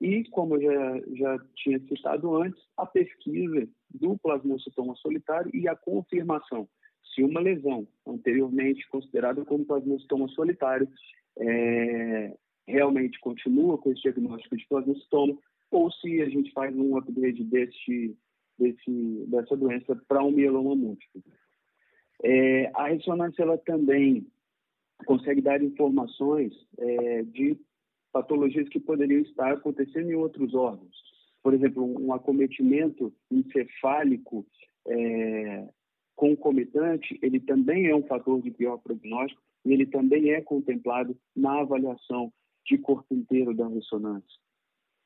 E, 0.00 0.24
como 0.30 0.56
eu 0.56 0.62
já, 0.62 1.00
já 1.14 1.46
tinha 1.56 1.78
citado 1.80 2.34
antes, 2.36 2.60
a 2.76 2.86
pesquisa 2.86 3.68
do 3.90 4.18
plasmocitoma 4.18 4.94
solitário 4.96 5.50
e 5.54 5.68
a 5.68 5.76
confirmação 5.76 6.68
se 7.14 7.22
uma 7.22 7.40
lesão 7.40 7.88
anteriormente 8.06 8.86
considerada 8.88 9.42
como 9.44 9.64
plasmocitoma 9.64 10.28
solitário 10.28 10.86
é, 11.38 12.36
realmente 12.66 13.18
continua 13.20 13.78
com 13.78 13.90
esse 13.92 14.02
diagnóstico 14.02 14.56
de 14.56 14.66
plasmocitoma 14.66 15.36
ou 15.70 15.90
se 15.90 16.22
a 16.22 16.28
gente 16.28 16.52
faz 16.52 16.76
um 16.76 16.96
upgrade 16.96 17.42
desse, 17.44 18.16
desse, 18.58 19.24
dessa 19.28 19.56
doença 19.56 19.96
para 20.08 20.22
um 20.22 20.30
mieloma 20.30 20.74
múltiplo. 20.74 21.22
É, 22.22 22.70
a 22.74 22.88
ressonância 22.88 23.42
ela 23.42 23.58
também 23.58 24.26
consegue 25.04 25.42
dar 25.42 25.62
informações 25.62 26.52
é, 26.78 27.22
de 27.24 27.58
patologias 28.12 28.68
que 28.68 28.80
poderiam 28.80 29.20
estar 29.20 29.52
acontecendo 29.52 30.10
em 30.10 30.14
outros 30.14 30.54
órgãos. 30.54 30.96
Por 31.42 31.52
exemplo, 31.52 31.84
um 31.84 32.12
acometimento 32.14 33.12
encefálico 33.30 34.46
é, 34.88 35.68
concomitante, 36.14 37.18
ele 37.20 37.38
também 37.38 37.88
é 37.88 37.94
um 37.94 38.06
fator 38.06 38.40
de 38.40 38.50
pior 38.50 38.78
prognóstico 38.78 39.42
e 39.66 39.72
ele 39.72 39.86
também 39.86 40.30
é 40.30 40.40
contemplado 40.40 41.18
na 41.34 41.60
avaliação 41.60 42.32
de 42.64 42.78
corpo 42.78 43.12
inteiro 43.12 43.52
da 43.52 43.66
ressonância. 43.66 44.38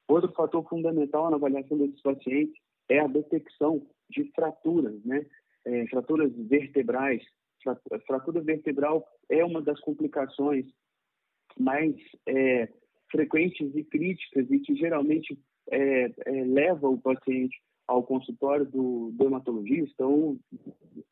Outro 0.07 0.31
fator 0.33 0.69
fundamental 0.69 1.31
na 1.31 1.37
avaliação 1.37 1.79
desses 1.79 2.01
pacientes 2.03 2.55
é 2.89 3.01
a 3.01 3.07
detecção 3.07 3.87
de 4.11 4.25
fraturas, 4.33 5.03
né? 5.05 5.25
É, 5.65 5.87
fraturas 5.87 6.31
vertebrais. 6.37 7.23
Fratura 8.07 8.41
vertebral 8.41 9.07
é 9.29 9.45
uma 9.45 9.63
das 9.63 9.79
complicações 9.81 10.67
mais 11.59 11.95
é, 12.27 12.69
frequentes 13.11 13.75
e 13.75 13.85
críticas 13.85 14.51
e 14.51 14.59
que 14.61 14.75
geralmente 14.75 15.39
é, 15.71 16.13
é 16.27 16.45
leva 16.45 16.89
o 16.89 17.01
paciente 17.01 17.61
ao 17.91 18.05
consultório 18.05 18.65
do 18.65 19.11
dermatologista 19.15 20.07
ou 20.07 20.39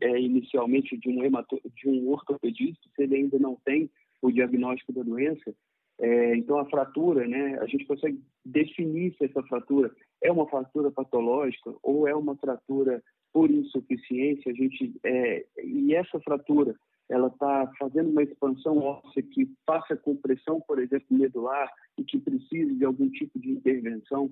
é, 0.00 0.20
inicialmente 0.20 0.97
de 0.97 1.08
um, 1.08 1.25
hemato, 1.25 1.61
de 1.75 1.88
um 1.88 2.08
ortopedista, 2.08 2.80
se 2.94 3.02
ele 3.02 3.16
ainda 3.16 3.37
não 3.37 3.56
tem 3.64 3.90
o 4.23 4.30
diagnóstico 4.30 4.92
da 4.92 5.02
doença, 5.02 5.52
é, 6.00 6.37
então, 6.37 6.58
a 6.58 6.64
fratura, 6.66 7.26
né, 7.26 7.58
a 7.58 7.66
gente 7.66 7.85
consegue 7.85 8.23
definir 8.44 9.12
se 9.16 9.25
essa 9.25 9.42
fratura 9.42 9.90
é 10.23 10.30
uma 10.30 10.49
fratura 10.49 10.92
patológica 10.92 11.75
ou 11.82 12.06
é 12.06 12.14
uma 12.14 12.37
fratura 12.37 13.02
por 13.32 13.50
insuficiência. 13.50 14.52
A 14.52 14.54
gente, 14.54 14.94
é, 15.04 15.44
e 15.64 15.97
essa 15.97 16.20
fratura, 16.20 16.76
ela 17.08 17.26
está 17.26 17.73
fazendo 17.76 18.11
uma 18.11 18.23
expansão 18.23 18.78
óssea 18.78 19.23
que 19.25 19.50
passa 19.66 19.97
compressão, 19.97 20.61
por 20.61 20.78
exemplo, 20.78 21.06
medular 21.11 21.68
e 21.99 22.04
que 22.04 22.20
precisa 22.20 22.73
de 22.73 22.85
algum 22.85 23.11
tipo 23.11 23.37
de 23.40 23.50
intervenção. 23.50 24.30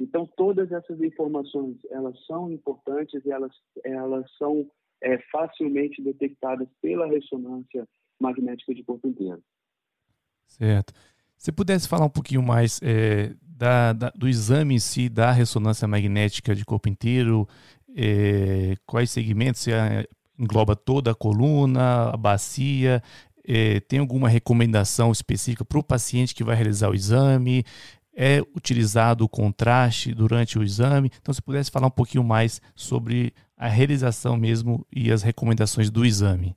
Então, 0.00 0.26
todas 0.36 0.70
essas 0.72 1.00
informações, 1.00 1.76
elas 1.90 2.18
são 2.26 2.50
importantes 2.50 3.24
e 3.24 3.30
elas, 3.30 3.52
elas 3.84 4.24
são 4.36 4.68
é, 5.02 5.18
facilmente 5.30 6.02
detectadas 6.02 6.68
pela 6.80 7.06
ressonância 7.06 7.86
magnética 8.20 8.74
de 8.74 8.82
corpo 8.82 9.06
inteiro. 9.06 9.42
Certo. 10.46 10.92
Se 11.36 11.52
pudesse 11.52 11.88
falar 11.88 12.06
um 12.06 12.10
pouquinho 12.10 12.42
mais 12.42 12.80
é, 12.82 13.34
da, 13.42 13.92
da, 13.92 14.10
do 14.10 14.28
exame 14.28 14.74
em 14.74 14.78
si 14.78 15.08
da 15.08 15.30
ressonância 15.30 15.86
magnética 15.86 16.54
de 16.54 16.64
corpo 16.64 16.88
inteiro, 16.88 17.46
é, 17.94 18.74
quais 18.86 19.10
segmentos 19.10 19.62
você 19.62 19.72
engloba 20.38 20.74
toda 20.74 21.12
a 21.12 21.14
coluna, 21.14 22.10
a 22.10 22.16
bacia, 22.16 23.02
é, 23.46 23.80
tem 23.80 23.98
alguma 23.98 24.28
recomendação 24.28 25.12
específica 25.12 25.64
para 25.64 25.78
o 25.78 25.84
paciente 25.84 26.34
que 26.34 26.42
vai 26.42 26.56
realizar 26.56 26.88
o 26.88 26.94
exame? 26.94 27.62
É 28.16 28.40
utilizado 28.54 29.24
o 29.24 29.28
contraste 29.28 30.14
durante 30.14 30.58
o 30.58 30.62
exame? 30.62 31.10
Então, 31.20 31.34
se 31.34 31.42
pudesse 31.42 31.70
falar 31.70 31.88
um 31.88 31.90
pouquinho 31.90 32.22
mais 32.22 32.60
sobre 32.74 33.32
a 33.56 33.68
realização 33.68 34.36
mesmo 34.36 34.86
e 34.94 35.10
as 35.10 35.22
recomendações 35.22 35.90
do 35.90 36.04
exame. 36.04 36.56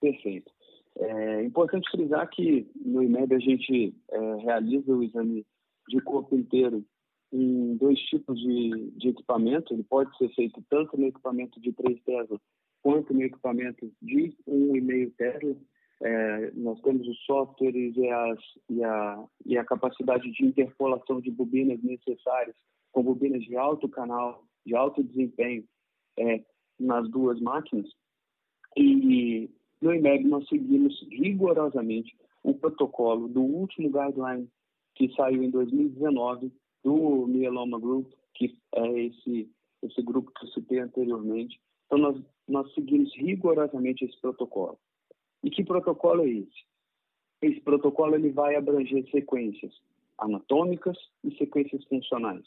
Perfeito. 0.00 0.50
É 0.98 1.42
importante 1.44 1.90
frisar 1.90 2.28
que 2.28 2.66
no 2.84 3.02
IMEB 3.02 3.34
a 3.34 3.38
gente 3.38 3.94
é, 4.10 4.34
realiza 4.36 4.92
o 4.92 5.02
exame 5.02 5.46
de 5.88 6.00
corpo 6.00 6.36
inteiro 6.36 6.84
em 7.32 7.76
dois 7.76 7.98
tipos 8.00 8.38
de, 8.38 8.90
de 8.96 9.08
equipamento. 9.08 9.72
Ele 9.72 9.84
pode 9.84 10.16
ser 10.16 10.28
feito 10.34 10.62
tanto 10.68 10.96
no 10.98 11.06
equipamento 11.06 11.60
de 11.60 11.72
3 11.72 12.02
Tesla 12.02 12.40
quanto 12.82 13.14
no 13.14 13.22
equipamento 13.22 13.90
de 14.02 14.34
1,5 14.48 15.12
Tesla. 15.16 15.56
É, 16.02 16.50
nós 16.52 16.80
temos 16.80 17.06
os 17.06 17.18
softwares 17.24 17.94
e, 17.96 18.08
as, 18.08 18.38
e, 18.70 18.82
a, 18.82 19.24
e 19.44 19.58
a 19.58 19.64
capacidade 19.64 20.30
de 20.30 20.44
interpolação 20.44 21.20
de 21.20 21.30
bobinas 21.30 21.82
necessárias, 21.82 22.56
com 22.90 23.02
bobinas 23.02 23.42
de 23.42 23.56
alto 23.56 23.88
canal, 23.88 24.44
de 24.64 24.74
alto 24.74 25.02
desempenho, 25.02 25.64
é, 26.18 26.42
nas 26.78 27.08
duas 27.10 27.38
máquinas. 27.40 27.86
E 28.76 29.50
no 29.80 29.94
IMEB, 29.94 30.24
nós 30.24 30.48
seguimos 30.48 30.94
rigorosamente 31.10 32.16
o 32.42 32.54
protocolo 32.54 33.28
do 33.28 33.42
último 33.42 33.90
guideline 33.90 34.48
que 34.94 35.12
saiu 35.14 35.42
em 35.42 35.50
2019 35.50 36.52
do 36.82 37.26
Myeloma 37.26 37.78
Group, 37.78 38.10
que 38.34 38.56
é 38.74 39.00
esse, 39.06 39.50
esse 39.82 40.02
grupo 40.02 40.32
que 40.32 40.46
eu 40.46 40.50
citei 40.50 40.78
anteriormente. 40.78 41.60
Então, 41.86 41.98
nós, 41.98 42.22
nós 42.48 42.72
seguimos 42.74 43.14
rigorosamente 43.16 44.04
esse 44.04 44.18
protocolo. 44.20 44.78
E 45.42 45.50
que 45.50 45.64
protocolo 45.64 46.22
é 46.22 46.28
esse? 46.28 46.64
Esse 47.42 47.60
protocolo 47.60 48.14
ele 48.14 48.30
vai 48.30 48.54
abranger 48.54 49.08
sequências 49.10 49.72
anatômicas 50.18 50.96
e 51.24 51.34
sequências 51.36 51.82
funcionais. 51.84 52.44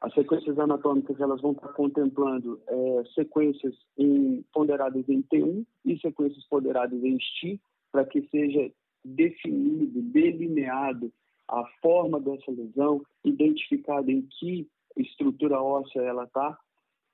As 0.00 0.12
sequências 0.14 0.58
anatômicas 0.58 1.20
elas 1.20 1.40
vão 1.40 1.52
estar 1.52 1.68
contemplando 1.68 2.60
é, 2.66 3.04
sequências 3.14 3.74
em, 3.96 4.44
ponderadas 4.52 5.08
em 5.08 5.22
T1 5.22 5.64
e 5.84 5.98
sequências 5.98 6.44
ponderadas 6.46 7.02
em 7.02 7.18
STI, 7.20 7.60
para 7.90 8.04
que 8.04 8.22
seja 8.28 8.70
definido, 9.04 10.00
delineado 10.02 11.12
a 11.48 11.64
forma 11.80 12.20
dessa 12.20 12.50
lesão, 12.50 13.02
identificado 13.24 14.10
em 14.10 14.22
que 14.22 14.68
estrutura 14.96 15.60
óssea 15.60 16.00
ela 16.00 16.24
está, 16.24 16.58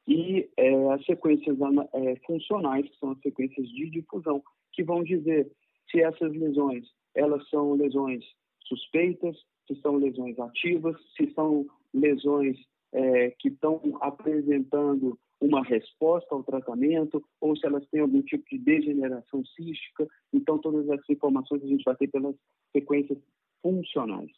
e 0.09 0.49
é, 0.57 0.93
as 0.93 1.05
sequências 1.05 1.59
é, 1.93 2.17
funcionais, 2.27 2.89
que 2.89 2.99
são 2.99 3.11
as 3.11 3.21
sequências 3.21 3.69
de 3.69 3.91
difusão, 3.91 4.43
que 4.73 4.83
vão 4.83 5.05
dizer 5.05 5.53
se 5.91 6.01
essas 6.01 6.33
lesões 6.33 6.87
elas 7.15 7.47
são 7.51 7.75
lesões 7.75 8.25
suspeitas, 8.67 9.37
se 9.67 9.75
são 9.81 9.97
lesões 9.97 10.39
ativas, 10.39 10.97
se 11.15 11.31
são 11.35 11.67
lesões 11.93 12.57
é, 12.93 13.31
que 13.39 13.49
estão 13.49 13.81
apresentando 14.01 15.19
uma 15.41 15.63
resposta 15.63 16.35
ao 16.35 16.43
tratamento 16.43 17.23
ou 17.41 17.55
se 17.57 17.67
elas 17.67 17.87
têm 17.89 18.01
algum 18.01 18.23
tipo 18.23 18.45
de 18.51 18.59
degeneração 18.59 19.45
cística. 19.45 20.09
Então, 20.33 20.59
todas 20.59 20.89
essas 20.89 21.09
informações 21.11 21.63
a 21.63 21.67
gente 21.67 21.85
vai 21.85 21.97
ter 21.97 22.09
pelas 22.09 22.35
sequências 22.73 23.19
funcionais. 23.63 24.31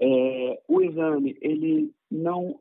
É, 0.00 0.62
o 0.66 0.82
exame 0.82 1.36
ele 1.40 1.92
não 2.10 2.58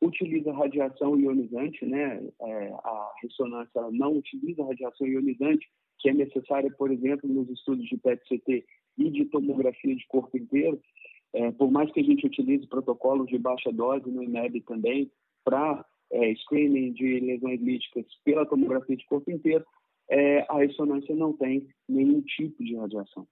utiliza 0.00 0.52
radiação 0.52 1.18
ionizante, 1.18 1.84
né? 1.84 2.22
É, 2.40 2.72
a 2.72 3.12
ressonância 3.22 3.82
não 3.90 4.16
utiliza 4.16 4.64
radiação 4.64 5.06
ionizante, 5.06 5.68
que 5.98 6.08
é 6.08 6.14
necessária, 6.14 6.70
por 6.70 6.90
exemplo, 6.90 7.28
nos 7.28 7.48
estudos 7.50 7.86
de 7.86 7.96
PET-CT 7.98 8.64
e 8.98 9.10
de 9.10 9.24
tomografia 9.26 9.94
de 9.94 10.06
corpo 10.08 10.36
inteiro. 10.36 10.80
É, 11.32 11.50
por 11.52 11.70
mais 11.70 11.92
que 11.92 12.00
a 12.00 12.02
gente 12.02 12.26
utilize 12.26 12.66
protocolos 12.66 13.26
de 13.28 13.38
baixa 13.38 13.70
dose 13.70 14.10
no 14.10 14.22
INEB 14.22 14.62
também 14.62 15.10
para 15.44 15.84
é, 16.10 16.34
screening 16.36 16.92
de 16.92 17.20
lesões 17.20 17.60
líticas 17.60 18.04
pela 18.24 18.46
tomografia 18.46 18.96
de 18.96 19.06
corpo 19.06 19.30
inteiro, 19.30 19.64
é, 20.08 20.44
a 20.48 20.58
ressonância 20.58 21.14
não 21.14 21.32
tem 21.32 21.68
nenhum 21.88 22.20
tipo 22.22 22.64
de 22.64 22.74
radiação. 22.74 23.26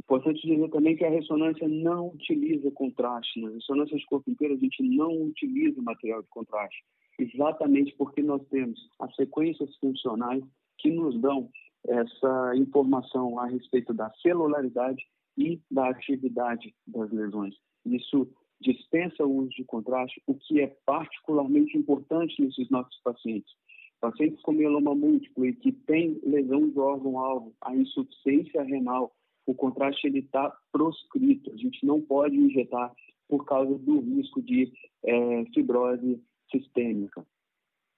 Importante 0.00 0.40
dizer 0.46 0.70
também 0.70 0.96
que 0.96 1.04
a 1.04 1.10
ressonância 1.10 1.68
não 1.68 2.08
utiliza 2.08 2.70
contraste. 2.70 3.38
Na 3.40 3.50
ressonância 3.50 3.96
de 3.96 4.06
corpo 4.06 4.30
inteiro, 4.30 4.54
a 4.54 4.56
gente 4.56 4.82
não 4.82 5.22
utiliza 5.24 5.80
material 5.82 6.22
de 6.22 6.28
contraste, 6.28 6.82
exatamente 7.18 7.94
porque 7.96 8.22
nós 8.22 8.42
temos 8.48 8.80
as 8.98 9.14
sequências 9.14 9.76
funcionais 9.76 10.42
que 10.78 10.90
nos 10.90 11.20
dão 11.20 11.50
essa 11.86 12.52
informação 12.56 13.38
a 13.38 13.46
respeito 13.46 13.92
da 13.92 14.10
celularidade 14.22 15.04
e 15.36 15.60
da 15.70 15.90
atividade 15.90 16.74
das 16.86 17.10
lesões. 17.12 17.54
Isso 17.84 18.26
dispensa 18.60 19.24
o 19.24 19.36
uso 19.36 19.50
de 19.50 19.64
contraste, 19.64 20.22
o 20.26 20.34
que 20.34 20.60
é 20.62 20.76
particularmente 20.86 21.76
importante 21.76 22.40
nesses 22.42 22.68
nossos 22.70 22.98
pacientes. 23.02 23.52
Pacientes 24.00 24.40
com 24.40 24.52
mieloma 24.52 24.94
múltiplo 24.94 25.44
e 25.44 25.54
que 25.54 25.72
têm 25.72 26.18
lesão 26.24 26.68
do 26.70 26.80
órgão-alvo, 26.80 27.54
a 27.60 27.76
insuficiência 27.76 28.62
renal, 28.62 29.12
o 29.50 29.54
contraste 29.54 30.06
está 30.06 30.56
proscrito. 30.70 31.52
A 31.52 31.56
gente 31.56 31.84
não 31.84 32.00
pode 32.00 32.36
injetar 32.36 32.94
por 33.28 33.44
causa 33.44 33.76
do 33.78 33.98
risco 34.00 34.40
de 34.40 34.72
é, 35.04 35.44
fibrose 35.52 36.22
sistêmica. 36.50 37.26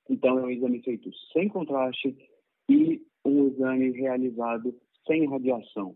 Então, 0.09 0.39
é 0.39 0.43
um 0.43 0.51
exame 0.51 0.83
feito 0.83 1.11
sem 1.33 1.49
contraste 1.49 2.17
e 2.71 3.03
um 3.25 3.49
exame 3.49 3.91
realizado 3.91 4.75
sem 5.07 5.29
radiação. 5.29 5.95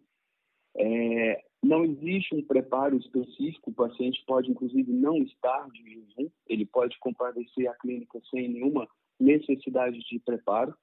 É, 0.76 1.42
não 1.62 1.84
existe 1.84 2.34
um 2.34 2.42
preparo 2.42 2.98
específico, 2.98 3.70
o 3.70 3.74
paciente 3.74 4.22
pode, 4.26 4.50
inclusive, 4.50 4.92
não 4.92 5.16
estar 5.22 5.70
de 5.70 5.82
jejum, 5.82 6.30
ele 6.46 6.66
pode 6.66 6.98
comparecer 6.98 7.66
à 7.66 7.74
clínica 7.74 8.20
sem 8.30 8.48
nenhuma 8.48 8.86
necessidade 9.18 9.98
de 10.00 10.18
preparo, 10.18 10.74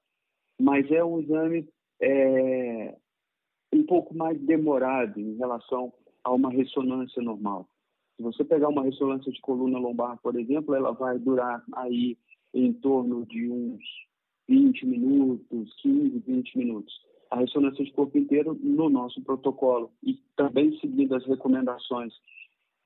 mas 0.58 0.90
é 0.90 1.04
um 1.04 1.20
exame 1.20 1.68
é, 2.00 2.96
um 3.74 3.84
pouco 3.84 4.14
mais 4.14 4.40
demorado 4.40 5.18
em 5.18 5.36
relação 5.36 5.92
a 6.22 6.32
uma 6.32 6.50
ressonância 6.50 7.20
normal. 7.20 7.68
Se 8.16 8.22
você 8.22 8.44
pegar 8.44 8.68
uma 8.68 8.84
ressonância 8.84 9.32
de 9.32 9.40
coluna 9.40 9.78
lombar, 9.78 10.18
por 10.22 10.38
exemplo, 10.38 10.74
ela 10.74 10.92
vai 10.92 11.18
durar 11.18 11.62
aí 11.74 12.16
em 12.54 12.72
torno 12.72 13.26
de 13.26 13.50
uns 13.50 13.82
20 14.48 14.86
minutos, 14.86 15.74
15, 15.82 16.18
20 16.20 16.58
minutos. 16.58 16.94
A 17.30 17.38
ressonância 17.38 17.84
de 17.84 17.90
corpo 17.92 18.16
inteiro, 18.16 18.56
no 18.62 18.88
nosso 18.88 19.20
protocolo, 19.22 19.90
e 20.02 20.14
também 20.36 20.78
seguindo 20.78 21.16
as 21.16 21.26
recomendações 21.26 22.14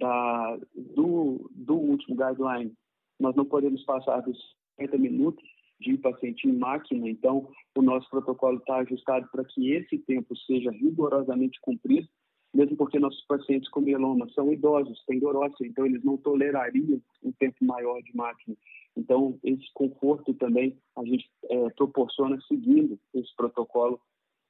da, 0.01 0.59
do, 0.75 1.51
do 1.55 1.75
último 1.75 2.17
guideline, 2.17 2.73
nós 3.21 3.37
não 3.37 3.45
podemos 3.45 3.85
passar 3.85 4.21
dos 4.21 4.39
50 4.79 4.97
minutos 4.97 5.45
de 5.81 5.97
paciente 5.99 6.49
em 6.49 6.57
máquina, 6.57 7.09
então 7.09 7.49
o 7.77 7.83
nosso 7.83 8.09
protocolo 8.11 8.59
está 8.59 8.79
ajustado 8.79 9.29
para 9.31 9.45
que 9.45 9.73
esse 9.73 9.99
tempo 9.99 10.37
seja 10.37 10.71
rigorosamente 10.71 11.61
cumprido, 11.61 12.09
mesmo 12.53 12.77
porque 12.77 12.99
nossos 12.99 13.25
pacientes 13.27 13.69
com 13.71 13.81
mieloma 13.81 14.29
são 14.35 14.53
idosos, 14.53 15.05
têm 15.07 15.19
dorócia, 15.19 15.67
então 15.67 15.87
eles 15.87 16.03
não 16.03 16.17
tolerariam 16.17 17.01
um 17.23 17.33
tempo 17.33 17.65
maior 17.65 18.01
de 18.03 18.17
máquina. 18.17 18.57
Então, 18.97 19.39
esse 19.45 19.73
conforto 19.75 20.35
também 20.35 20.77
a 20.97 21.05
gente 21.05 21.31
é, 21.45 21.71
proporciona 21.71 22.41
seguindo 22.49 22.99
esse 23.15 23.35
protocolo 23.37 24.01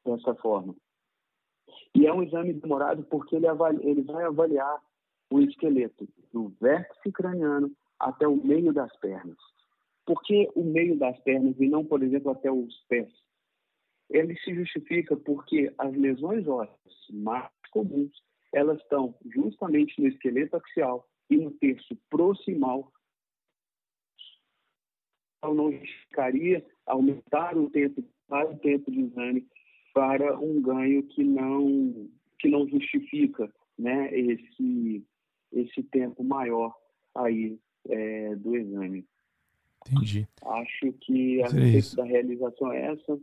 dessa 0.06 0.34
forma. 0.36 0.74
E 1.94 2.06
é 2.06 2.12
um 2.12 2.22
exame 2.22 2.54
demorado 2.54 3.02
porque 3.04 3.36
ele, 3.36 3.46
avalia, 3.46 3.84
ele 3.84 4.02
vai 4.02 4.24
avaliar 4.24 4.80
o 5.30 5.40
esqueleto 5.40 6.08
do 6.32 6.52
vértice 6.60 7.12
craniano 7.12 7.70
até 7.98 8.26
o 8.26 8.36
meio 8.36 8.72
das 8.72 8.94
pernas. 8.98 9.36
Por 10.08 10.22
que 10.22 10.48
o 10.54 10.64
meio 10.64 10.96
das 10.96 11.20
pernas 11.20 11.54
e 11.60 11.68
não, 11.68 11.84
por 11.84 12.02
exemplo, 12.02 12.30
até 12.30 12.50
os 12.50 12.74
pés? 12.88 13.12
Ele 14.08 14.34
se 14.38 14.54
justifica 14.54 15.14
porque 15.14 15.70
as 15.76 15.94
lesões 15.94 16.48
ósseas 16.48 16.94
mais 17.10 17.50
comuns, 17.70 18.10
elas 18.54 18.80
estão 18.80 19.14
justamente 19.26 20.00
no 20.00 20.08
esqueleto 20.08 20.56
axial 20.56 21.06
e 21.28 21.36
no 21.36 21.50
terço 21.50 21.94
proximal. 22.08 22.90
Então, 25.36 25.52
não 25.52 25.72
justificaria 25.72 26.66
aumentar 26.86 27.58
o 27.58 27.68
tempo, 27.68 28.02
o 28.30 28.56
tempo 28.60 28.90
de 28.90 29.00
exame 29.00 29.46
para 29.92 30.40
um 30.40 30.62
ganho 30.62 31.02
que 31.02 31.22
não, 31.22 32.08
que 32.38 32.48
não 32.48 32.66
justifica 32.66 33.52
né, 33.78 34.08
esse, 34.18 35.06
esse 35.52 35.82
tempo 35.82 36.24
maior 36.24 36.74
aí 37.14 37.60
é, 37.90 38.34
do 38.36 38.56
exame. 38.56 39.06
Entendi. 39.86 40.28
Acho 40.44 40.92
que 41.00 41.42
a 41.42 41.48
respeito 41.48 41.96
da 41.96 42.04
realização 42.04 42.72
é 42.72 42.92
essa. 42.92 43.18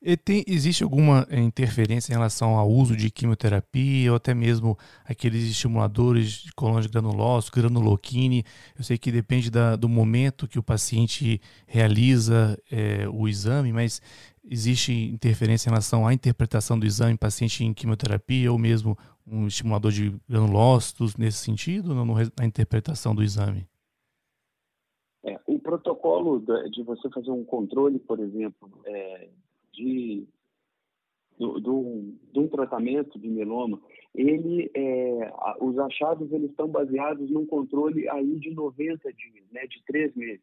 E 0.00 0.16
tem, 0.16 0.44
existe 0.46 0.84
alguma 0.84 1.26
eh, 1.28 1.40
interferência 1.40 2.12
em 2.12 2.14
relação 2.14 2.56
ao 2.56 2.70
uso 2.70 2.96
de 2.96 3.10
quimioterapia 3.10 4.12
ou 4.12 4.16
até 4.16 4.32
mesmo 4.32 4.78
aqueles 5.04 5.42
estimuladores 5.42 6.30
de 6.44 6.52
colônia 6.52 6.82
de 6.82 6.88
granulócito, 6.88 7.60
granuloquine? 7.60 8.44
Eu 8.76 8.84
sei 8.84 8.96
que 8.96 9.10
depende 9.10 9.50
da, 9.50 9.74
do 9.74 9.88
momento 9.88 10.46
que 10.46 10.58
o 10.58 10.62
paciente 10.62 11.40
realiza 11.66 12.56
é, 12.70 13.08
o 13.08 13.26
exame, 13.26 13.72
mas 13.72 14.00
existe 14.48 14.92
interferência 14.92 15.68
em 15.68 15.72
relação 15.72 16.06
à 16.06 16.14
interpretação 16.14 16.78
do 16.78 16.86
exame 16.86 17.18
paciente 17.18 17.64
em 17.64 17.74
quimioterapia 17.74 18.52
ou 18.52 18.58
mesmo 18.58 18.96
um 19.26 19.48
estimulador 19.48 19.90
de 19.90 20.14
granulócitos 20.28 21.16
nesse 21.16 21.38
sentido, 21.38 21.92
na 22.38 22.46
interpretação 22.46 23.16
do 23.16 23.22
exame? 23.22 23.66
Protocolo 25.68 26.42
de 26.70 26.82
você 26.82 27.10
fazer 27.10 27.30
um 27.30 27.44
controle, 27.44 27.98
por 27.98 28.18
exemplo, 28.20 28.70
é, 28.86 29.28
de, 29.70 30.26
do, 31.38 31.60
do, 31.60 32.14
de 32.32 32.38
um 32.40 32.48
tratamento 32.48 33.18
de 33.18 33.28
mieloma, 33.28 33.78
ele, 34.14 34.70
é, 34.74 35.30
os 35.60 35.78
achados 35.78 36.32
eles 36.32 36.48
estão 36.48 36.68
baseados 36.68 37.30
num 37.30 37.44
controle 37.44 38.08
aí 38.08 38.38
de 38.38 38.50
90 38.54 39.12
dias, 39.12 39.44
né, 39.52 39.66
de 39.66 39.84
três 39.84 40.14
meses. 40.16 40.40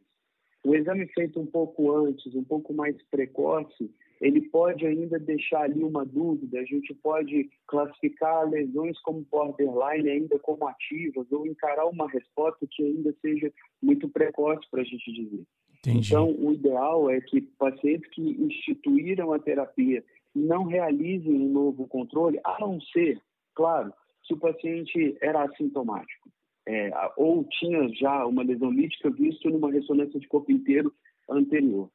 O 0.63 0.75
exame 0.75 1.07
feito 1.07 1.39
um 1.39 1.47
pouco 1.47 1.91
antes, 1.91 2.35
um 2.35 2.43
pouco 2.43 2.71
mais 2.71 2.95
precoce, 3.09 3.91
ele 4.21 4.41
pode 4.49 4.85
ainda 4.85 5.19
deixar 5.19 5.61
ali 5.63 5.83
uma 5.83 6.05
dúvida, 6.05 6.59
a 6.59 6.63
gente 6.63 6.93
pode 6.95 7.49
classificar 7.67 8.49
lesões 8.49 8.99
como 9.01 9.25
borderline 9.29 10.09
ainda 10.09 10.39
como 10.39 10.67
ativas 10.67 11.31
ou 11.31 11.45
encarar 11.45 11.85
uma 11.87 12.09
resposta 12.09 12.65
que 12.69 12.83
ainda 12.83 13.13
seja 13.21 13.51
muito 13.81 14.09
precoce 14.09 14.65
para 14.69 14.81
a 14.81 14.85
gente 14.85 15.11
dizer. 15.11 15.43
Entendi. 15.79 16.07
Então, 16.07 16.31
o 16.31 16.51
ideal 16.51 17.09
é 17.09 17.21
que 17.21 17.41
pacientes 17.41 18.09
que 18.11 18.21
instituíram 18.21 19.33
a 19.33 19.39
terapia 19.39 20.03
não 20.33 20.65
realizem 20.65 21.33
um 21.33 21.51
novo 21.51 21.87
controle, 21.87 22.39
a 22.43 22.57
não 22.59 22.81
ser, 22.81 23.21
claro, 23.53 23.93
se 24.25 24.33
o 24.33 24.37
paciente 24.37 25.15
era 25.21 25.43
assintomático 25.43 26.29
é, 26.67 26.91
ou 27.15 27.43
tinha 27.45 27.87
já 27.89 28.25
uma 28.25 28.43
lesão 28.43 28.71
lítica 28.71 29.09
visto 29.09 29.49
numa 29.49 29.71
ressonância 29.71 30.19
de 30.19 30.27
corpo 30.27 30.51
inteiro 30.51 30.93
anterior. 31.29 31.89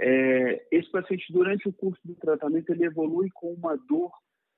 É, 0.00 0.66
esse 0.70 0.90
paciente, 0.90 1.32
durante 1.32 1.68
o 1.68 1.72
curso 1.72 2.00
do 2.04 2.14
tratamento, 2.14 2.70
ele 2.70 2.84
evolui 2.84 3.28
com 3.34 3.52
uma 3.52 3.76
dor, 3.88 4.10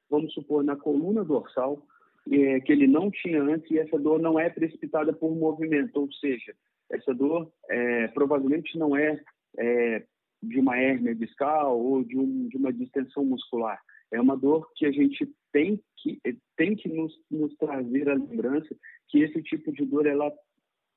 vamos 0.08 0.32
supor, 0.32 0.62
na 0.62 0.76
coluna 0.76 1.24
dorsal, 1.24 1.82
é, 2.30 2.60
que 2.60 2.72
ele 2.72 2.86
não 2.86 3.10
tinha 3.10 3.42
antes, 3.42 3.70
e 3.70 3.78
essa 3.78 3.98
dor 3.98 4.20
não 4.20 4.38
é 4.38 4.48
precipitada 4.48 5.12
por 5.12 5.34
movimento, 5.34 6.00
ou 6.00 6.12
seja, 6.14 6.54
essa 6.90 7.14
dor 7.14 7.52
é, 7.68 8.08
provavelmente 8.08 8.78
não 8.78 8.96
é, 8.96 9.20
é, 9.58 10.04
de 10.42 10.58
uma 10.60 10.78
hérnia 10.78 11.14
discal 11.14 11.78
ou 11.78 12.04
de, 12.04 12.18
um, 12.18 12.48
de, 12.48 12.56
uma 12.56 12.72
distensão 12.72 13.24
muscular. 13.24 13.78
É 14.12 14.20
uma 14.20 14.36
dor 14.36 14.70
que 14.76 14.86
a 14.86 14.92
gente 14.92 15.28
tem 15.52 15.82
que, 15.96 16.20
tem 16.56 16.76
que 16.76 16.88
nos, 16.88 17.12
nos 17.30 17.54
trazer 17.56 18.08
a 18.08 18.14
lembrança 18.14 18.74
que 19.08 19.20
esse 19.22 19.42
tipo 19.42 19.72
de 19.72 19.84
dor, 19.84 20.06
ela 20.06 20.32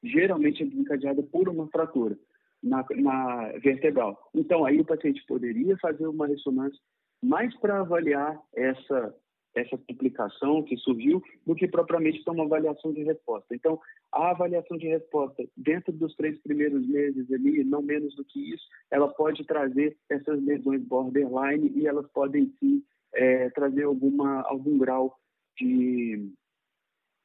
geralmente 0.03 0.61
é 0.61 0.65
desencadeada 0.65 1.23
por 1.23 1.49
uma 1.49 1.67
fratura 1.69 2.17
na, 2.63 2.85
na 2.95 3.51
vertebral. 3.59 4.17
Então, 4.33 4.65
aí 4.65 4.79
o 4.79 4.85
paciente 4.85 5.23
poderia 5.27 5.77
fazer 5.77 6.07
uma 6.07 6.27
ressonância 6.27 6.79
mais 7.21 7.55
para 7.59 7.79
avaliar 7.79 8.39
essa, 8.55 9.15
essa 9.55 9.77
complicação 9.77 10.63
que 10.63 10.77
surgiu 10.77 11.21
do 11.45 11.55
que 11.55 11.67
propriamente 11.67 12.23
ter 12.23 12.31
uma 12.31 12.45
avaliação 12.45 12.93
de 12.93 13.03
resposta. 13.03 13.55
Então, 13.55 13.79
a 14.11 14.31
avaliação 14.31 14.77
de 14.77 14.87
resposta 14.87 15.43
dentro 15.55 15.91
dos 15.93 16.15
três 16.15 16.39
primeiros 16.41 16.87
meses 16.87 17.31
ali, 17.31 17.63
não 17.63 17.81
menos 17.81 18.15
do 18.15 18.23
que 18.23 18.53
isso, 18.53 18.65
ela 18.91 19.07
pode 19.07 19.45
trazer 19.45 19.97
essas 20.09 20.41
lesões 20.43 20.83
borderline 20.83 21.71
e 21.75 21.87
elas 21.87 22.07
podem 22.11 22.53
sim 22.59 22.83
é, 23.13 23.49
trazer 23.51 23.83
alguma 23.83 24.41
algum 24.41 24.77
grau 24.77 25.17
de 25.57 26.31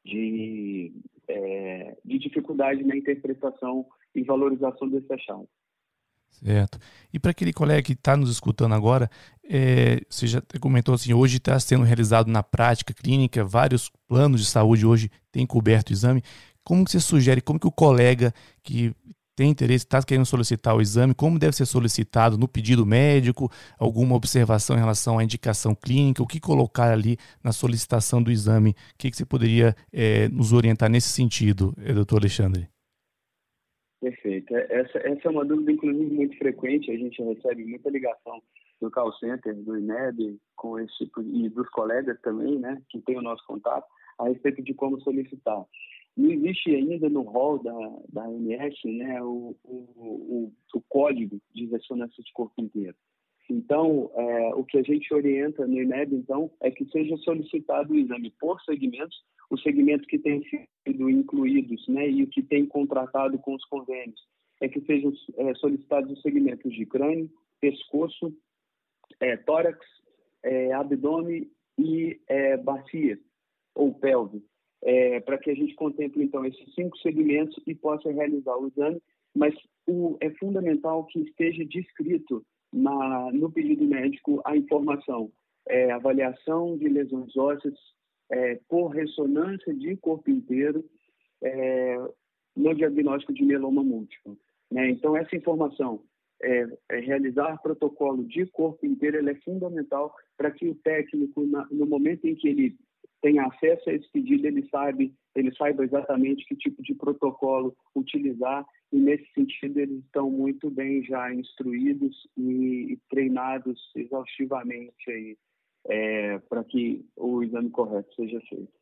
de, 0.05 0.93
é, 1.29 1.97
de 2.05 2.19
dificuldade 2.19 2.83
na 2.85 2.97
interpretação 2.97 3.87
e 4.15 4.23
valorização 4.23 4.89
desse 4.89 5.13
achado. 5.13 5.49
Certo. 6.31 6.79
E 7.13 7.19
para 7.19 7.31
aquele 7.31 7.53
colega 7.53 7.83
que 7.83 7.93
está 7.93 8.17
nos 8.17 8.31
escutando 8.31 8.75
agora, 8.75 9.11
é, 9.45 10.01
você 10.09 10.27
já 10.27 10.43
comentou 10.61 10.95
assim, 10.95 11.13
hoje 11.13 11.37
está 11.37 11.59
sendo 11.61 11.85
realizado 11.85 12.29
na 12.29 12.43
prática 12.43 12.95
clínica, 12.95 13.45
vários 13.45 13.91
planos 14.09 14.41
de 14.41 14.47
saúde 14.47 14.87
hoje 14.87 15.11
têm 15.31 15.47
coberto 15.47 15.91
o 15.91 15.93
exame. 15.93 16.23
Como 16.65 16.85
que 16.85 16.91
você 16.91 17.01
sugere, 17.01 17.41
como 17.41 17.61
que 17.61 17.67
o 17.67 17.73
colega 17.73 18.33
que 18.63 18.95
tem 19.35 19.51
interesse, 19.51 19.85
está 19.85 20.03
querendo 20.03 20.27
solicitar 20.27 20.77
o 20.77 20.81
exame, 20.81 21.15
como 21.15 21.39
deve 21.39 21.57
ser 21.57 21.67
solicitado 21.67 22.37
no 22.37 22.47
pedido 22.47 22.85
médico, 22.85 23.51
alguma 23.79 24.15
observação 24.15 24.77
em 24.77 24.79
relação 24.79 25.19
à 25.19 25.25
indicação 25.25 25.75
clínica, 25.75 26.23
o 26.23 26.27
que 26.27 26.39
colocar 26.39 26.93
ali 26.93 27.17
na 27.43 27.53
solicitação 27.53 28.23
do 28.23 28.31
exame, 28.31 28.71
o 28.71 28.75
que, 28.99 29.11
que 29.11 29.17
você 29.17 29.25
poderia 29.25 29.75
é, 29.93 30.29
nos 30.29 30.53
orientar 30.53 30.91
nesse 30.91 31.09
sentido, 31.09 31.75
eh, 31.79 31.95
doutor 31.95 32.19
Alexandre? 32.19 32.72
Perfeito. 34.03 34.57
É, 34.57 34.67
essa, 34.69 34.99
essa 34.99 35.29
é 35.29 35.31
uma 35.31 35.45
dúvida, 35.45 35.71
inclusive, 35.71 36.13
muito 36.13 36.37
frequente. 36.37 36.91
A 36.91 36.97
gente 36.97 37.23
recebe 37.23 37.65
muita 37.65 37.89
ligação 37.89 38.43
do 38.81 38.91
call 38.91 39.13
center, 39.13 39.55
do 39.55 39.79
INEB, 39.79 40.41
com 40.57 40.77
esse 40.81 40.93
tipo, 40.99 41.23
e 41.23 41.49
dos 41.49 41.69
colegas 41.69 42.21
também, 42.21 42.59
né, 42.59 42.83
que 42.89 43.01
tem 43.03 43.17
o 43.17 43.23
nosso 43.23 43.47
contato, 43.47 43.87
a 44.19 44.25
respeito 44.25 44.61
de 44.61 44.75
como 44.75 45.01
solicitar. 45.03 45.65
Não 46.17 46.31
existe 46.33 46.75
ainda 46.75 47.09
no 47.09 47.23
rol 47.23 47.63
da, 47.63 47.73
da 48.09 48.25
ANS 48.25 48.75
né, 48.85 49.23
o, 49.23 49.57
o, 49.63 49.77
o, 49.97 50.53
o 50.75 50.81
código 50.89 51.41
de 51.55 51.67
ressonância 51.67 52.21
de 52.25 52.33
corpo 52.33 52.61
inteiro. 52.61 52.97
Então, 53.53 54.11
é, 54.15 54.55
o 54.55 54.65
que 54.65 54.79
a 54.79 54.83
gente 54.83 55.13
orienta 55.13 55.67
no 55.67 55.79
INEB, 55.79 56.15
então, 56.15 56.51
é 56.61 56.71
que 56.71 56.87
seja 56.87 57.15
solicitado 57.19 57.93
o 57.93 57.99
exame 57.99 58.31
por 58.41 58.59
segmentos, 58.63 59.23
os 59.51 59.63
segmentos 59.63 60.07
que 60.07 60.19
têm 60.19 60.43
sido 60.49 61.11
incluídos 61.11 61.87
né, 61.87 62.09
e 62.09 62.23
o 62.23 62.29
que 62.29 62.43
tem 62.43 62.65
contratado 62.65 63.39
com 63.39 63.55
os 63.55 63.65
convênios, 63.67 64.19
é 64.59 64.69
que 64.69 64.81
sejam 64.81 65.13
é, 65.37 65.55
solicitados 65.57 66.11
os 66.11 66.23
segmentos 66.23 66.73
de 66.73 66.87
crânio, 66.87 67.31
pescoço, 67.61 68.35
é, 69.21 69.37
tórax, 69.37 69.79
é, 70.43 70.73
abdômen 70.73 71.51
e 71.79 72.19
é, 72.29 72.57
bacia 72.57 73.19
ou 73.75 73.93
pelve. 73.93 74.43
É, 74.85 75.21
para 75.21 75.39
que 75.39 75.51
a 75.51 75.55
gente 75.55 75.75
contemple, 75.75 76.25
então, 76.25 76.45
esses 76.45 76.75
cinco 76.75 76.97
segmentos 76.99 77.63
e 77.67 77.75
possa 77.75 78.11
realizar 78.11 78.57
o 78.57 78.67
exame, 78.67 79.01
mas 79.35 79.55
o, 79.87 80.17
é 80.21 80.31
fundamental 80.31 81.05
que 81.05 81.21
esteja 81.21 81.65
descrito 81.67 82.45
na, 82.73 83.31
no 83.33 83.51
pedido 83.51 83.85
médico 83.85 84.41
a 84.45 84.57
informação, 84.57 85.31
é, 85.69 85.91
avaliação 85.91 86.77
de 86.77 86.89
lesões 86.89 87.37
ósseas 87.37 87.79
é, 88.31 88.59
por 88.69 88.89
ressonância 88.89 89.75
de 89.75 89.97
corpo 89.97 90.31
inteiro 90.31 90.85
é, 91.43 91.97
no 92.57 92.75
diagnóstico 92.75 93.33
de 93.33 93.45
mieloma 93.45 93.83
múltiplo. 93.83 94.39
Né? 94.71 94.91
Então, 94.91 95.17
essa 95.17 95.37
informação, 95.37 96.03
é, 96.43 96.67
é, 96.91 96.99
realizar 97.01 97.61
protocolo 97.63 98.25
de 98.25 98.47
corpo 98.47 98.87
inteiro, 98.87 99.29
é 99.29 99.35
fundamental 99.37 100.15
para 100.37 100.51
que 100.51 100.69
o 100.69 100.75
técnico, 100.75 101.47
na, 101.47 101.67
no 101.71 101.87
momento 101.87 102.25
em 102.27 102.35
que 102.35 102.49
ele 102.49 102.77
tem 103.21 103.39
acesso 103.39 103.89
a 103.89 103.93
esse 103.93 104.11
pedido, 104.11 104.47
ele 104.47 104.67
sabe, 104.69 105.15
ele 105.37 105.55
saiba 105.55 105.85
exatamente 105.85 106.45
que 106.45 106.57
tipo 106.57 106.83
de 106.83 106.95
protocolo 106.95 107.77
utilizar 107.95 108.67
e 108.93 108.99
nesse 108.99 109.27
sentido 109.33 109.81
eles 109.81 110.05
estão 110.05 110.31
muito 110.31 110.71
bem 110.71 111.03
já 111.03 111.33
instruídos 111.35 112.15
e, 112.37 112.99
treinados 113.09 113.81
exaustivamente 113.97 115.11
aí 115.11 115.37
é, 115.89 116.39
para 116.41 116.63
que 116.63 117.05
o 117.17 117.43
exame 117.43 117.71
correto 117.71 118.15
seja 118.15 118.41
feito. 118.49 118.73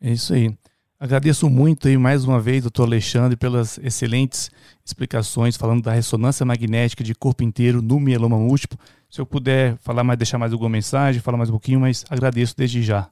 É 0.00 0.10
isso 0.10 0.34
aí. 0.34 0.50
Agradeço 0.98 1.48
muito 1.48 1.88
aí 1.88 1.96
mais 1.96 2.24
uma 2.24 2.40
vez, 2.40 2.62
doutor 2.62 2.84
Alexandre, 2.84 3.36
pelas 3.36 3.78
excelentes 3.78 4.50
explicações 4.84 5.56
falando 5.56 5.82
da 5.82 5.92
ressonância 5.92 6.44
magnética 6.44 7.04
de 7.04 7.14
corpo 7.14 7.44
inteiro 7.44 7.82
no 7.82 8.00
mieloma 8.00 8.38
múltiplo. 8.38 8.78
Se 9.08 9.20
eu 9.20 9.26
puder 9.26 9.76
falar 9.78 10.02
mais, 10.02 10.18
deixar 10.18 10.38
mais 10.38 10.52
alguma 10.52 10.70
mensagem, 10.70 11.20
falar 11.20 11.36
mais 11.36 11.50
um 11.50 11.52
pouquinho, 11.52 11.80
mas 11.80 12.04
agradeço 12.10 12.56
desde 12.56 12.82
já. 12.82 13.10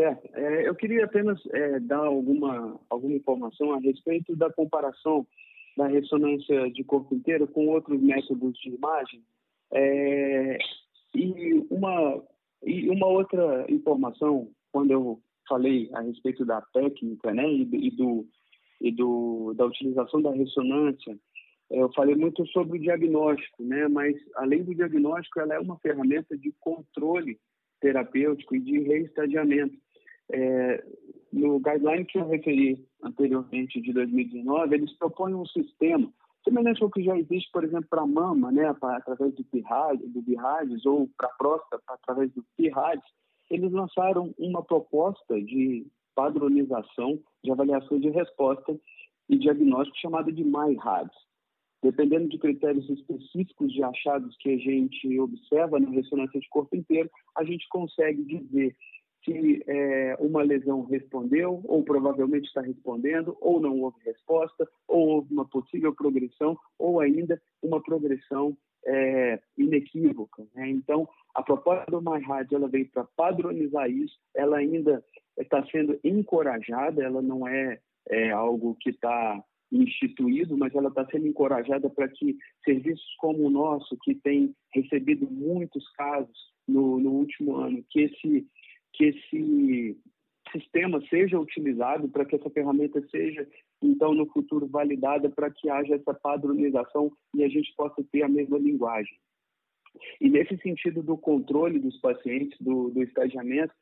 Certo. 0.00 0.30
É, 0.32 0.66
eu 0.66 0.74
queria 0.74 1.04
apenas 1.04 1.38
é, 1.52 1.78
dar 1.78 1.98
alguma, 1.98 2.80
alguma 2.88 3.14
informação 3.14 3.74
a 3.74 3.78
respeito 3.80 4.34
da 4.34 4.50
comparação 4.50 5.26
da 5.76 5.88
ressonância 5.88 6.70
de 6.70 6.82
corpo 6.82 7.14
inteiro 7.14 7.46
com 7.46 7.66
outros 7.66 8.00
métodos 8.00 8.58
de 8.60 8.70
imagem. 8.70 9.22
É, 9.70 10.56
e, 11.14 11.66
uma, 11.68 12.24
e 12.64 12.88
uma 12.88 13.08
outra 13.08 13.66
informação, 13.68 14.50
quando 14.72 14.90
eu 14.90 15.20
falei 15.46 15.90
a 15.92 16.00
respeito 16.00 16.46
da 16.46 16.62
técnica 16.72 17.34
né, 17.34 17.46
e, 17.46 17.68
e, 17.70 17.90
do, 17.90 18.26
e 18.80 18.90
do, 18.90 19.52
da 19.52 19.66
utilização 19.66 20.22
da 20.22 20.32
ressonância, 20.32 21.14
eu 21.70 21.92
falei 21.92 22.14
muito 22.14 22.46
sobre 22.46 22.78
o 22.78 22.80
diagnóstico, 22.80 23.62
né, 23.62 23.86
mas 23.86 24.16
além 24.36 24.64
do 24.64 24.74
diagnóstico, 24.74 25.40
ela 25.40 25.56
é 25.56 25.60
uma 25.60 25.78
ferramenta 25.80 26.38
de 26.38 26.54
controle 26.58 27.38
terapêutico 27.82 28.56
e 28.56 28.60
de 28.60 28.78
reestadiamento. 28.78 29.76
É, 30.32 30.84
no 31.32 31.60
guideline 31.60 32.04
que 32.04 32.18
eu 32.18 32.28
referi 32.28 32.84
anteriormente, 33.02 33.80
de 33.80 33.92
2019, 33.92 34.74
eles 34.74 34.92
propõem 34.98 35.34
um 35.34 35.46
sistema 35.46 36.12
semelhante 36.44 36.82
ao 36.82 36.90
que 36.90 37.02
já 37.02 37.16
existe, 37.18 37.50
por 37.52 37.64
exemplo, 37.64 37.86
para 37.88 38.02
a 38.02 38.06
mama, 38.06 38.50
né, 38.50 38.72
pra, 38.74 38.96
através 38.96 39.34
do 39.34 39.44
PIRAD, 39.44 40.06
do 40.08 40.22
BIRADS, 40.22 40.86
ou 40.86 41.08
para 41.16 41.28
a 41.28 41.36
próstata, 41.36 41.82
através 41.88 42.32
do 42.32 42.44
PIRADS, 42.56 43.04
eles 43.50 43.72
lançaram 43.72 44.34
uma 44.38 44.62
proposta 44.62 45.40
de 45.40 45.86
padronização 46.14 47.18
de 47.42 47.50
avaliação 47.50 47.98
de 47.98 48.10
resposta 48.10 48.78
e 49.28 49.38
diagnóstico 49.38 49.98
chamada 49.98 50.32
de 50.32 50.44
MyRADS. 50.44 51.14
Dependendo 51.82 52.28
de 52.28 52.38
critérios 52.38 52.88
específicos 52.90 53.72
de 53.72 53.82
achados 53.82 54.36
que 54.38 54.50
a 54.50 54.58
gente 54.58 55.18
observa 55.18 55.80
na 55.80 55.88
ressonância 55.88 56.38
de 56.38 56.48
corpo 56.50 56.76
inteiro, 56.76 57.10
a 57.36 57.42
gente 57.42 57.66
consegue 57.68 58.22
dizer 58.24 58.76
se 59.24 59.62
é, 59.66 60.16
uma 60.18 60.42
lesão 60.42 60.82
respondeu, 60.82 61.60
ou 61.64 61.82
provavelmente 61.82 62.46
está 62.46 62.60
respondendo, 62.60 63.36
ou 63.40 63.60
não 63.60 63.80
houve 63.80 63.98
resposta, 64.04 64.68
ou 64.88 65.08
houve 65.08 65.32
uma 65.32 65.44
possível 65.44 65.94
progressão, 65.94 66.58
ou 66.78 67.00
ainda 67.00 67.40
uma 67.62 67.82
progressão 67.82 68.56
é, 68.86 69.40
inequívoca. 69.56 70.46
Né? 70.54 70.70
Então, 70.70 71.08
a 71.34 71.42
proposta 71.42 71.90
do 71.90 72.00
MyRad 72.00 72.54
ela 72.54 72.68
veio 72.68 72.88
para 72.90 73.04
padronizar 73.16 73.90
isso, 73.90 74.18
ela 74.34 74.58
ainda 74.58 75.04
está 75.38 75.64
sendo 75.66 75.98
encorajada, 76.02 77.02
ela 77.02 77.22
não 77.22 77.46
é, 77.46 77.78
é 78.08 78.30
algo 78.30 78.76
que 78.80 78.90
está 78.90 79.42
instituído, 79.72 80.56
mas 80.56 80.74
ela 80.74 80.88
está 80.88 81.06
sendo 81.06 81.28
encorajada 81.28 81.88
para 81.88 82.08
que 82.08 82.36
serviços 82.64 83.14
como 83.18 83.46
o 83.46 83.50
nosso, 83.50 83.96
que 84.02 84.14
tem 84.14 84.54
recebido 84.74 85.30
muitos 85.30 85.88
casos 85.92 86.36
no, 86.66 86.98
no 86.98 87.10
último 87.12 87.56
ano, 87.56 87.84
que 87.88 88.00
esse 88.00 88.46
que 88.92 89.04
esse 89.04 89.98
sistema 90.52 91.00
seja 91.08 91.38
utilizado, 91.38 92.08
para 92.08 92.24
que 92.24 92.36
essa 92.36 92.50
ferramenta 92.50 93.00
seja, 93.08 93.46
então, 93.82 94.12
no 94.14 94.26
futuro 94.26 94.66
validada, 94.66 95.30
para 95.30 95.50
que 95.50 95.70
haja 95.70 95.94
essa 95.94 96.12
padronização 96.12 97.12
e 97.34 97.44
a 97.44 97.48
gente 97.48 97.72
possa 97.76 98.02
ter 98.10 98.22
a 98.22 98.28
mesma 98.28 98.58
linguagem. 98.58 99.16
E 100.20 100.28
nesse 100.28 100.56
sentido 100.58 101.02
do 101.02 101.16
controle 101.16 101.78
dos 101.78 101.98
pacientes, 102.00 102.56
do, 102.60 102.90
do 102.90 103.02
estagiamento, 103.02 103.74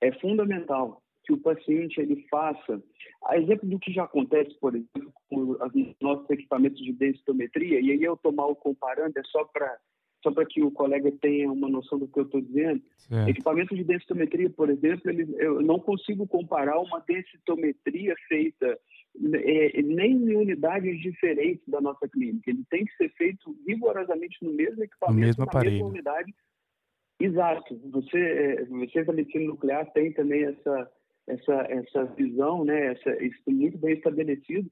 é 0.00 0.12
fundamental 0.20 1.02
que 1.24 1.32
o 1.32 1.38
paciente 1.38 2.00
ele 2.00 2.26
faça, 2.28 2.82
a 3.26 3.38
exemplo 3.38 3.68
do 3.68 3.78
que 3.78 3.92
já 3.92 4.04
acontece, 4.04 4.58
por 4.58 4.74
exemplo, 4.74 5.12
com 5.28 5.50
os 5.52 5.94
nossos 6.00 6.28
equipamentos 6.30 6.82
de 6.82 6.92
densitometria, 6.92 7.80
e 7.80 7.92
aí 7.92 8.02
eu 8.02 8.14
estou 8.14 8.32
mal 8.32 8.56
comparando, 8.56 9.16
é 9.16 9.22
só 9.26 9.44
para 9.44 9.78
só 10.22 10.30
para 10.30 10.46
que 10.46 10.62
o 10.62 10.70
colega 10.70 11.10
tenha 11.20 11.50
uma 11.50 11.68
noção 11.68 11.98
do 11.98 12.06
que 12.06 12.18
eu 12.18 12.24
estou 12.24 12.40
dizendo. 12.40 12.80
Certo. 12.96 13.28
Equipamento 13.28 13.74
de 13.74 13.84
densitometria, 13.84 14.48
por 14.48 14.70
exemplo, 14.70 15.10
ele, 15.10 15.34
eu 15.38 15.60
não 15.60 15.78
consigo 15.78 16.26
comparar 16.26 16.78
uma 16.78 17.00
densitometria 17.00 18.14
feita 18.28 18.78
é, 19.34 19.82
nem 19.82 20.12
em 20.12 20.36
unidades 20.36 21.00
diferentes 21.00 21.66
da 21.66 21.80
nossa 21.80 22.08
clínica. 22.08 22.50
Ele 22.50 22.64
tem 22.70 22.84
que 22.84 22.96
ser 22.96 23.10
feito 23.10 23.56
rigorosamente 23.66 24.42
no 24.42 24.52
mesmo 24.52 24.82
equipamento, 24.82 25.20
no 25.20 25.26
mesmo 25.26 25.44
aparelho. 25.44 25.70
na 25.70 25.76
mesma 25.76 25.88
unidade. 25.88 26.34
Exato. 27.20 27.80
Você, 27.90 28.18
é, 28.18 28.64
você 28.64 29.04
da 29.04 29.12
medicina 29.12 29.44
nuclear 29.44 29.90
tem 29.92 30.12
também 30.12 30.44
essa 30.44 30.90
essa 31.24 31.54
essa 31.68 32.04
visão, 32.04 32.64
né? 32.64 32.92
Essa, 32.92 33.22
isso 33.22 33.38
muito 33.46 33.78
bem 33.78 33.94
estabelecido. 33.94 34.68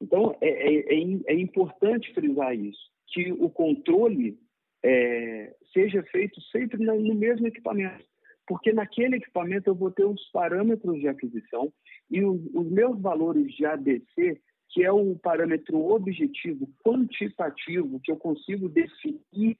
Então 0.00 0.36
é, 0.40 0.48
é, 0.48 0.94
é, 0.94 1.20
é 1.26 1.34
importante 1.34 2.14
frisar 2.14 2.54
isso, 2.54 2.90
que 3.08 3.32
o 3.32 3.50
controle 3.50 4.38
é, 4.86 5.52
seja 5.72 6.00
feito 6.04 6.40
sempre 6.42 6.78
no 6.84 7.14
mesmo 7.14 7.48
equipamento, 7.48 8.04
porque 8.46 8.72
naquele 8.72 9.16
equipamento 9.16 9.68
eu 9.68 9.74
vou 9.74 9.90
ter 9.90 10.06
uns 10.06 10.22
parâmetros 10.30 11.00
de 11.00 11.08
aquisição 11.08 11.72
e 12.08 12.24
os, 12.24 12.40
os 12.54 12.70
meus 12.70 13.00
valores 13.00 13.52
de 13.52 13.66
ABC, 13.66 14.40
que 14.70 14.84
é 14.84 14.92
o 14.92 15.16
parâmetro 15.16 15.76
objetivo 15.90 16.68
quantitativo 16.84 18.00
que 18.00 18.12
eu 18.12 18.16
consigo 18.16 18.68
definir 18.68 19.58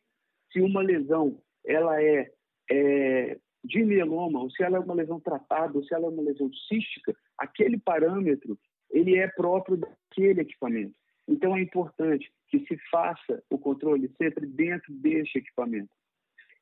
se 0.52 0.60
uma 0.60 0.80
lesão 0.80 1.40
ela 1.66 2.00
é, 2.00 2.30
é 2.70 3.36
de 3.64 3.84
mieloma, 3.84 4.42
ou 4.42 4.50
se 4.50 4.62
ela 4.62 4.76
é 4.76 4.80
uma 4.80 4.94
lesão 4.94 5.18
tratada, 5.18 5.76
ou 5.76 5.82
se 5.82 5.92
ela 5.92 6.06
é 6.06 6.08
uma 6.08 6.22
lesão 6.22 6.48
cística, 6.68 7.12
aquele 7.36 7.78
parâmetro 7.78 8.56
ele 8.92 9.16
é 9.16 9.26
próprio 9.26 9.76
daquele 9.76 10.42
equipamento. 10.42 10.94
Então 11.28 11.56
é 11.56 11.62
importante 11.62 12.30
que 12.48 12.60
se 12.66 12.76
faça 12.90 13.42
o 13.50 13.58
controle 13.58 14.10
sempre 14.16 14.46
dentro 14.46 14.92
deste 14.94 15.38
equipamento. 15.38 15.90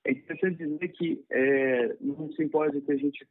É 0.05 0.13
interessante 0.13 0.59
dizer 0.59 0.89
que 0.89 1.25
é, 1.31 1.97
num 2.01 2.33
simpósio 2.33 2.83
que 2.83 2.93
a 2.93 2.97
gente 2.97 3.27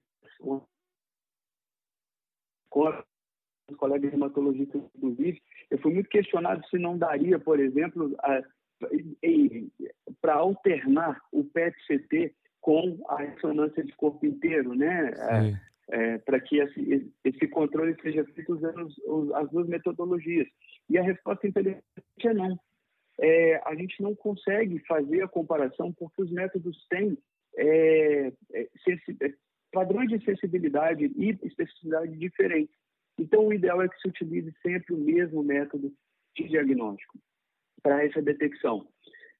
com 2.69 2.87
os 3.69 3.77
colegas 3.77 4.11
hematologistas, 4.11 4.81
inclusive, 4.95 5.41
eu 5.69 5.77
fui 5.77 5.93
muito 5.93 6.09
questionado 6.09 6.65
se 6.67 6.77
não 6.79 6.97
daria, 6.97 7.37
por 7.37 7.59
exemplo, 7.59 8.15
para 10.19 10.33
alternar 10.33 11.21
o 11.31 11.43
PET-CT 11.43 12.33
com 12.59 12.97
a 13.09 13.17
ressonância 13.17 13.83
de 13.83 13.91
corpo 13.93 14.25
inteiro, 14.25 14.73
né? 14.73 15.11
É, 15.91 16.17
para 16.19 16.39
que 16.39 16.59
esse, 16.59 17.11
esse, 17.25 17.47
controle 17.49 17.95
seja 18.01 18.23
feito 18.23 18.53
usando 18.53 18.87
as 19.35 19.49
duas 19.51 19.67
metodologias. 19.67 20.47
E 20.89 20.97
a 20.97 21.03
resposta 21.03 21.47
inteligente 21.47 21.83
é 22.23 22.33
não. 22.33 22.59
É, 23.19 23.61
a 23.65 23.75
gente 23.75 24.01
não 24.01 24.15
consegue 24.15 24.79
fazer 24.87 25.21
a 25.21 25.27
comparação 25.27 25.93
porque 25.93 26.21
os 26.21 26.31
métodos 26.31 26.85
têm 26.89 27.17
é, 27.55 28.33
é, 28.53 28.61
é 28.61 29.33
padrões 29.71 30.09
de 30.09 30.23
sensibilidade 30.23 31.11
e 31.15 31.29
especificidade 31.43 32.15
diferentes. 32.17 32.75
Então, 33.19 33.47
o 33.47 33.53
ideal 33.53 33.81
é 33.81 33.87
que 33.87 33.99
se 33.99 34.07
utilize 34.07 34.51
sempre 34.61 34.93
o 34.93 34.97
mesmo 34.97 35.43
método 35.43 35.93
de 36.35 36.47
diagnóstico 36.47 37.19
para 37.81 38.03
essa 38.03 38.21
detecção. 38.21 38.87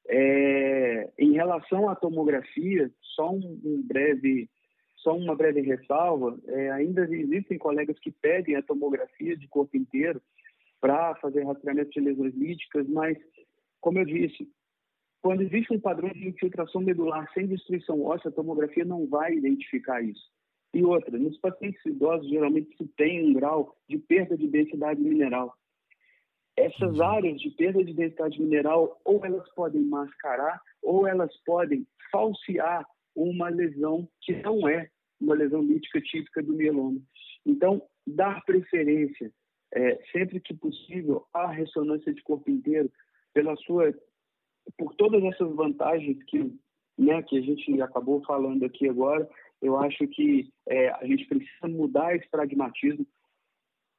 É, 0.07 1.09
em 1.17 1.33
relação 1.33 1.89
à 1.89 1.95
tomografia, 1.95 2.91
só 3.15 3.31
um, 3.31 3.59
um 3.63 3.81
breve, 3.81 4.49
só 4.97 5.15
uma 5.15 5.35
breve 5.35 5.61
ressalva, 5.61 6.37
é, 6.47 6.71
ainda 6.71 7.07
existem 7.09 7.57
colegas 7.57 7.97
que 7.99 8.11
pedem 8.11 8.55
a 8.55 8.61
tomografia 8.61 9.37
de 9.37 9.47
corpo 9.47 9.77
inteiro 9.77 10.21
para 10.83 11.15
fazer 11.15 11.45
rastreamento 11.45 11.91
de 11.91 12.01
lesões 12.01 12.35
líticas, 12.35 12.85
mas, 12.89 13.17
como 13.79 13.99
eu 13.99 14.05
disse, 14.05 14.49
quando 15.21 15.41
existe 15.41 15.73
um 15.73 15.79
padrão 15.79 16.09
de 16.09 16.27
infiltração 16.27 16.81
medular 16.81 17.25
sem 17.33 17.47
destruição 17.47 18.03
óssea, 18.03 18.29
a 18.29 18.33
tomografia 18.33 18.83
não 18.83 19.07
vai 19.07 19.33
identificar 19.33 20.01
isso. 20.01 20.29
E 20.73 20.83
outra, 20.83 21.17
nos 21.17 21.37
pacientes 21.37 21.79
idosos, 21.85 22.29
geralmente 22.29 22.75
se 22.75 22.85
tem 22.97 23.25
um 23.25 23.33
grau 23.33 23.73
de 23.87 23.97
perda 23.97 24.35
de 24.35 24.45
densidade 24.45 24.99
mineral. 24.99 25.53
Essas 26.57 26.99
áreas 26.99 27.39
de 27.39 27.51
perda 27.51 27.81
de 27.81 27.93
densidade 27.93 28.41
mineral, 28.41 28.99
ou 29.05 29.25
elas 29.25 29.49
podem 29.53 29.83
mascarar, 29.83 30.61
ou 30.81 31.07
elas 31.07 31.33
podem 31.45 31.87
falsear 32.11 32.85
uma 33.15 33.47
lesão 33.47 34.05
que 34.19 34.33
não 34.41 34.67
é 34.67 34.89
uma 35.21 35.33
lesão 35.33 35.61
lítica 35.61 36.01
típica 36.01 36.43
do 36.43 36.51
mieloma. 36.51 36.99
Então, 37.45 37.81
dar 38.05 38.43
preferência, 38.43 39.31
é, 39.73 40.01
sempre 40.11 40.39
que 40.39 40.53
possível, 40.53 41.25
à 41.33 41.47
ressonância 41.47 42.13
de 42.13 42.21
corpo 42.23 42.49
inteiro, 42.49 42.91
pela 43.33 43.55
sua, 43.57 43.93
por 44.77 44.93
todas 44.95 45.23
essas 45.23 45.53
vantagens 45.55 46.21
que, 46.23 46.53
né, 46.97 47.21
que 47.23 47.37
a 47.37 47.41
gente 47.41 47.81
acabou 47.81 48.23
falando 48.23 48.63
aqui 48.63 48.87
agora, 48.87 49.27
eu 49.61 49.77
acho 49.77 50.07
que 50.07 50.51
é, 50.67 50.89
a 50.89 51.05
gente 51.05 51.25
precisa 51.25 51.67
mudar 51.67 52.15
esse 52.15 52.29
pragmatismo 52.29 53.05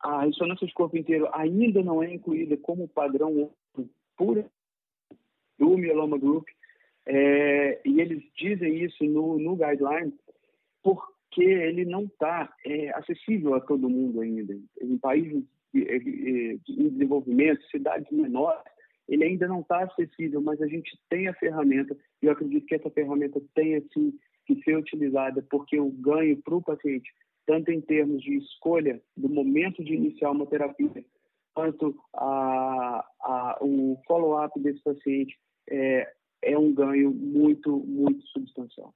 a 0.04 0.24
ressonância 0.24 0.66
de 0.66 0.74
corpo 0.74 0.98
inteiro 0.98 1.26
ainda 1.32 1.82
não 1.82 2.02
é 2.02 2.12
incluída 2.12 2.58
como 2.58 2.86
padrão 2.86 3.50
puro 4.16 4.44
do 5.58 5.78
Myeloma 5.78 6.18
Group, 6.18 6.46
é, 7.06 7.80
e 7.88 8.00
eles 8.00 8.22
dizem 8.36 8.84
isso 8.84 9.02
no, 9.04 9.38
no 9.38 9.56
guideline, 9.56 10.12
porque 10.82 11.42
ele 11.42 11.86
não 11.86 12.04
está 12.04 12.54
é, 12.66 12.90
acessível 12.90 13.54
a 13.54 13.60
todo 13.60 13.88
mundo 13.88 14.20
ainda. 14.20 14.54
Em 14.80 14.98
países 14.98 15.42
em 15.74 16.88
desenvolvimento, 16.88 17.62
cidades 17.70 18.10
menores, 18.10 18.62
ele 19.08 19.24
ainda 19.24 19.46
não 19.46 19.60
está 19.60 19.84
acessível, 19.84 20.40
mas 20.40 20.60
a 20.62 20.66
gente 20.66 20.98
tem 21.10 21.28
a 21.28 21.34
ferramenta, 21.34 21.96
e 22.22 22.26
eu 22.26 22.32
acredito 22.32 22.66
que 22.66 22.74
essa 22.74 22.90
ferramenta 22.90 23.40
tenha 23.54 23.82
sim 23.92 24.12
que 24.46 24.62
ser 24.62 24.76
utilizada, 24.76 25.44
porque 25.50 25.78
o 25.78 25.90
ganho 25.90 26.36
para 26.42 26.54
o 26.54 26.62
paciente 26.62 27.10
tanto 27.46 27.70
em 27.70 27.80
termos 27.80 28.22
de 28.22 28.36
escolha 28.36 29.00
do 29.16 29.28
momento 29.28 29.84
de 29.84 29.94
iniciar 29.94 30.30
uma 30.30 30.46
terapia, 30.46 31.04
quanto 31.54 31.94
a, 32.14 33.04
a, 33.20 33.58
o 33.60 34.00
follow-up 34.06 34.58
desse 34.60 34.82
paciente 34.82 35.36
é, 35.68 36.10
é 36.42 36.58
um 36.58 36.74
ganho 36.74 37.10
muito, 37.10 37.78
muito 37.78 38.26
substancial. 38.28 38.92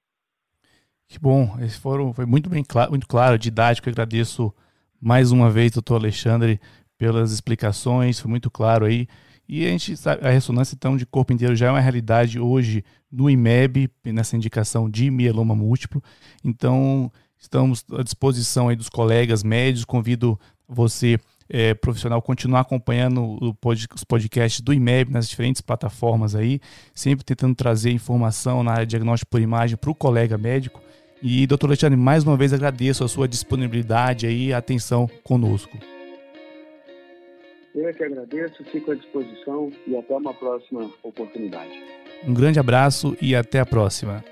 Que 1.06 1.18
bom, 1.18 1.56
esse 1.60 1.78
fórum 1.78 2.12
foi 2.12 2.26
muito 2.26 2.50
bem 2.50 2.62
claro, 2.62 2.90
muito 2.90 3.06
claro, 3.06 3.38
didático. 3.38 3.88
Eu 3.88 3.92
agradeço 3.92 4.54
mais 5.00 5.30
uma 5.32 5.50
vez, 5.50 5.72
doutor 5.72 5.96
Alexandre, 5.96 6.60
pelas 6.96 7.32
explicações, 7.32 8.18
foi 8.18 8.30
muito 8.30 8.50
claro 8.50 8.86
aí. 8.86 9.06
E 9.48 9.64
a 9.64 9.70
gente 9.70 9.96
sabe, 9.96 10.26
a 10.26 10.30
ressonância 10.30 10.74
então 10.74 10.96
de 10.96 11.06
corpo 11.06 11.32
inteiro 11.32 11.56
já 11.56 11.68
é 11.68 11.70
uma 11.70 11.80
realidade 11.80 12.38
hoje 12.38 12.84
no 13.10 13.30
IMEB, 13.30 13.90
nessa 14.04 14.36
indicação 14.36 14.90
de 14.90 15.10
mieloma 15.10 15.54
múltiplo. 15.54 16.02
Então, 16.44 17.10
Estamos 17.38 17.84
à 17.92 18.02
disposição 18.02 18.68
aí 18.68 18.74
dos 18.74 18.88
colegas 18.88 19.44
médicos. 19.44 19.84
Convido 19.84 20.38
você, 20.66 21.18
é, 21.48 21.72
profissional, 21.72 22.20
continuar 22.20 22.60
acompanhando 22.60 23.38
os 23.94 24.04
podcasts 24.04 24.60
do 24.60 24.74
IMEB 24.74 25.12
nas 25.12 25.28
diferentes 25.28 25.62
plataformas 25.62 26.34
aí, 26.34 26.60
sempre 26.92 27.24
tentando 27.24 27.54
trazer 27.54 27.92
informação 27.92 28.62
na 28.64 28.72
área 28.72 28.86
de 28.86 28.90
diagnóstico 28.90 29.30
por 29.30 29.40
imagem 29.40 29.76
para 29.76 29.90
o 29.90 29.94
colega 29.94 30.36
médico. 30.36 30.82
E, 31.22 31.46
doutor 31.46 31.68
Alexandre, 31.68 31.96
mais 31.96 32.24
uma 32.24 32.36
vez 32.36 32.52
agradeço 32.52 33.02
a 33.02 33.08
sua 33.08 33.26
disponibilidade 33.26 34.28
e 34.28 34.52
atenção 34.52 35.08
conosco. 35.24 35.76
Eu 37.74 37.88
é 37.88 37.92
que 37.92 38.04
agradeço, 38.04 38.64
fico 38.64 38.90
à 38.92 38.94
disposição 38.94 39.72
e 39.86 39.96
até 39.96 40.14
uma 40.14 40.34
próxima 40.34 40.90
oportunidade. 41.02 41.70
Um 42.26 42.34
grande 42.34 42.58
abraço 42.58 43.16
e 43.20 43.34
até 43.34 43.60
a 43.60 43.66
próxima. 43.66 44.24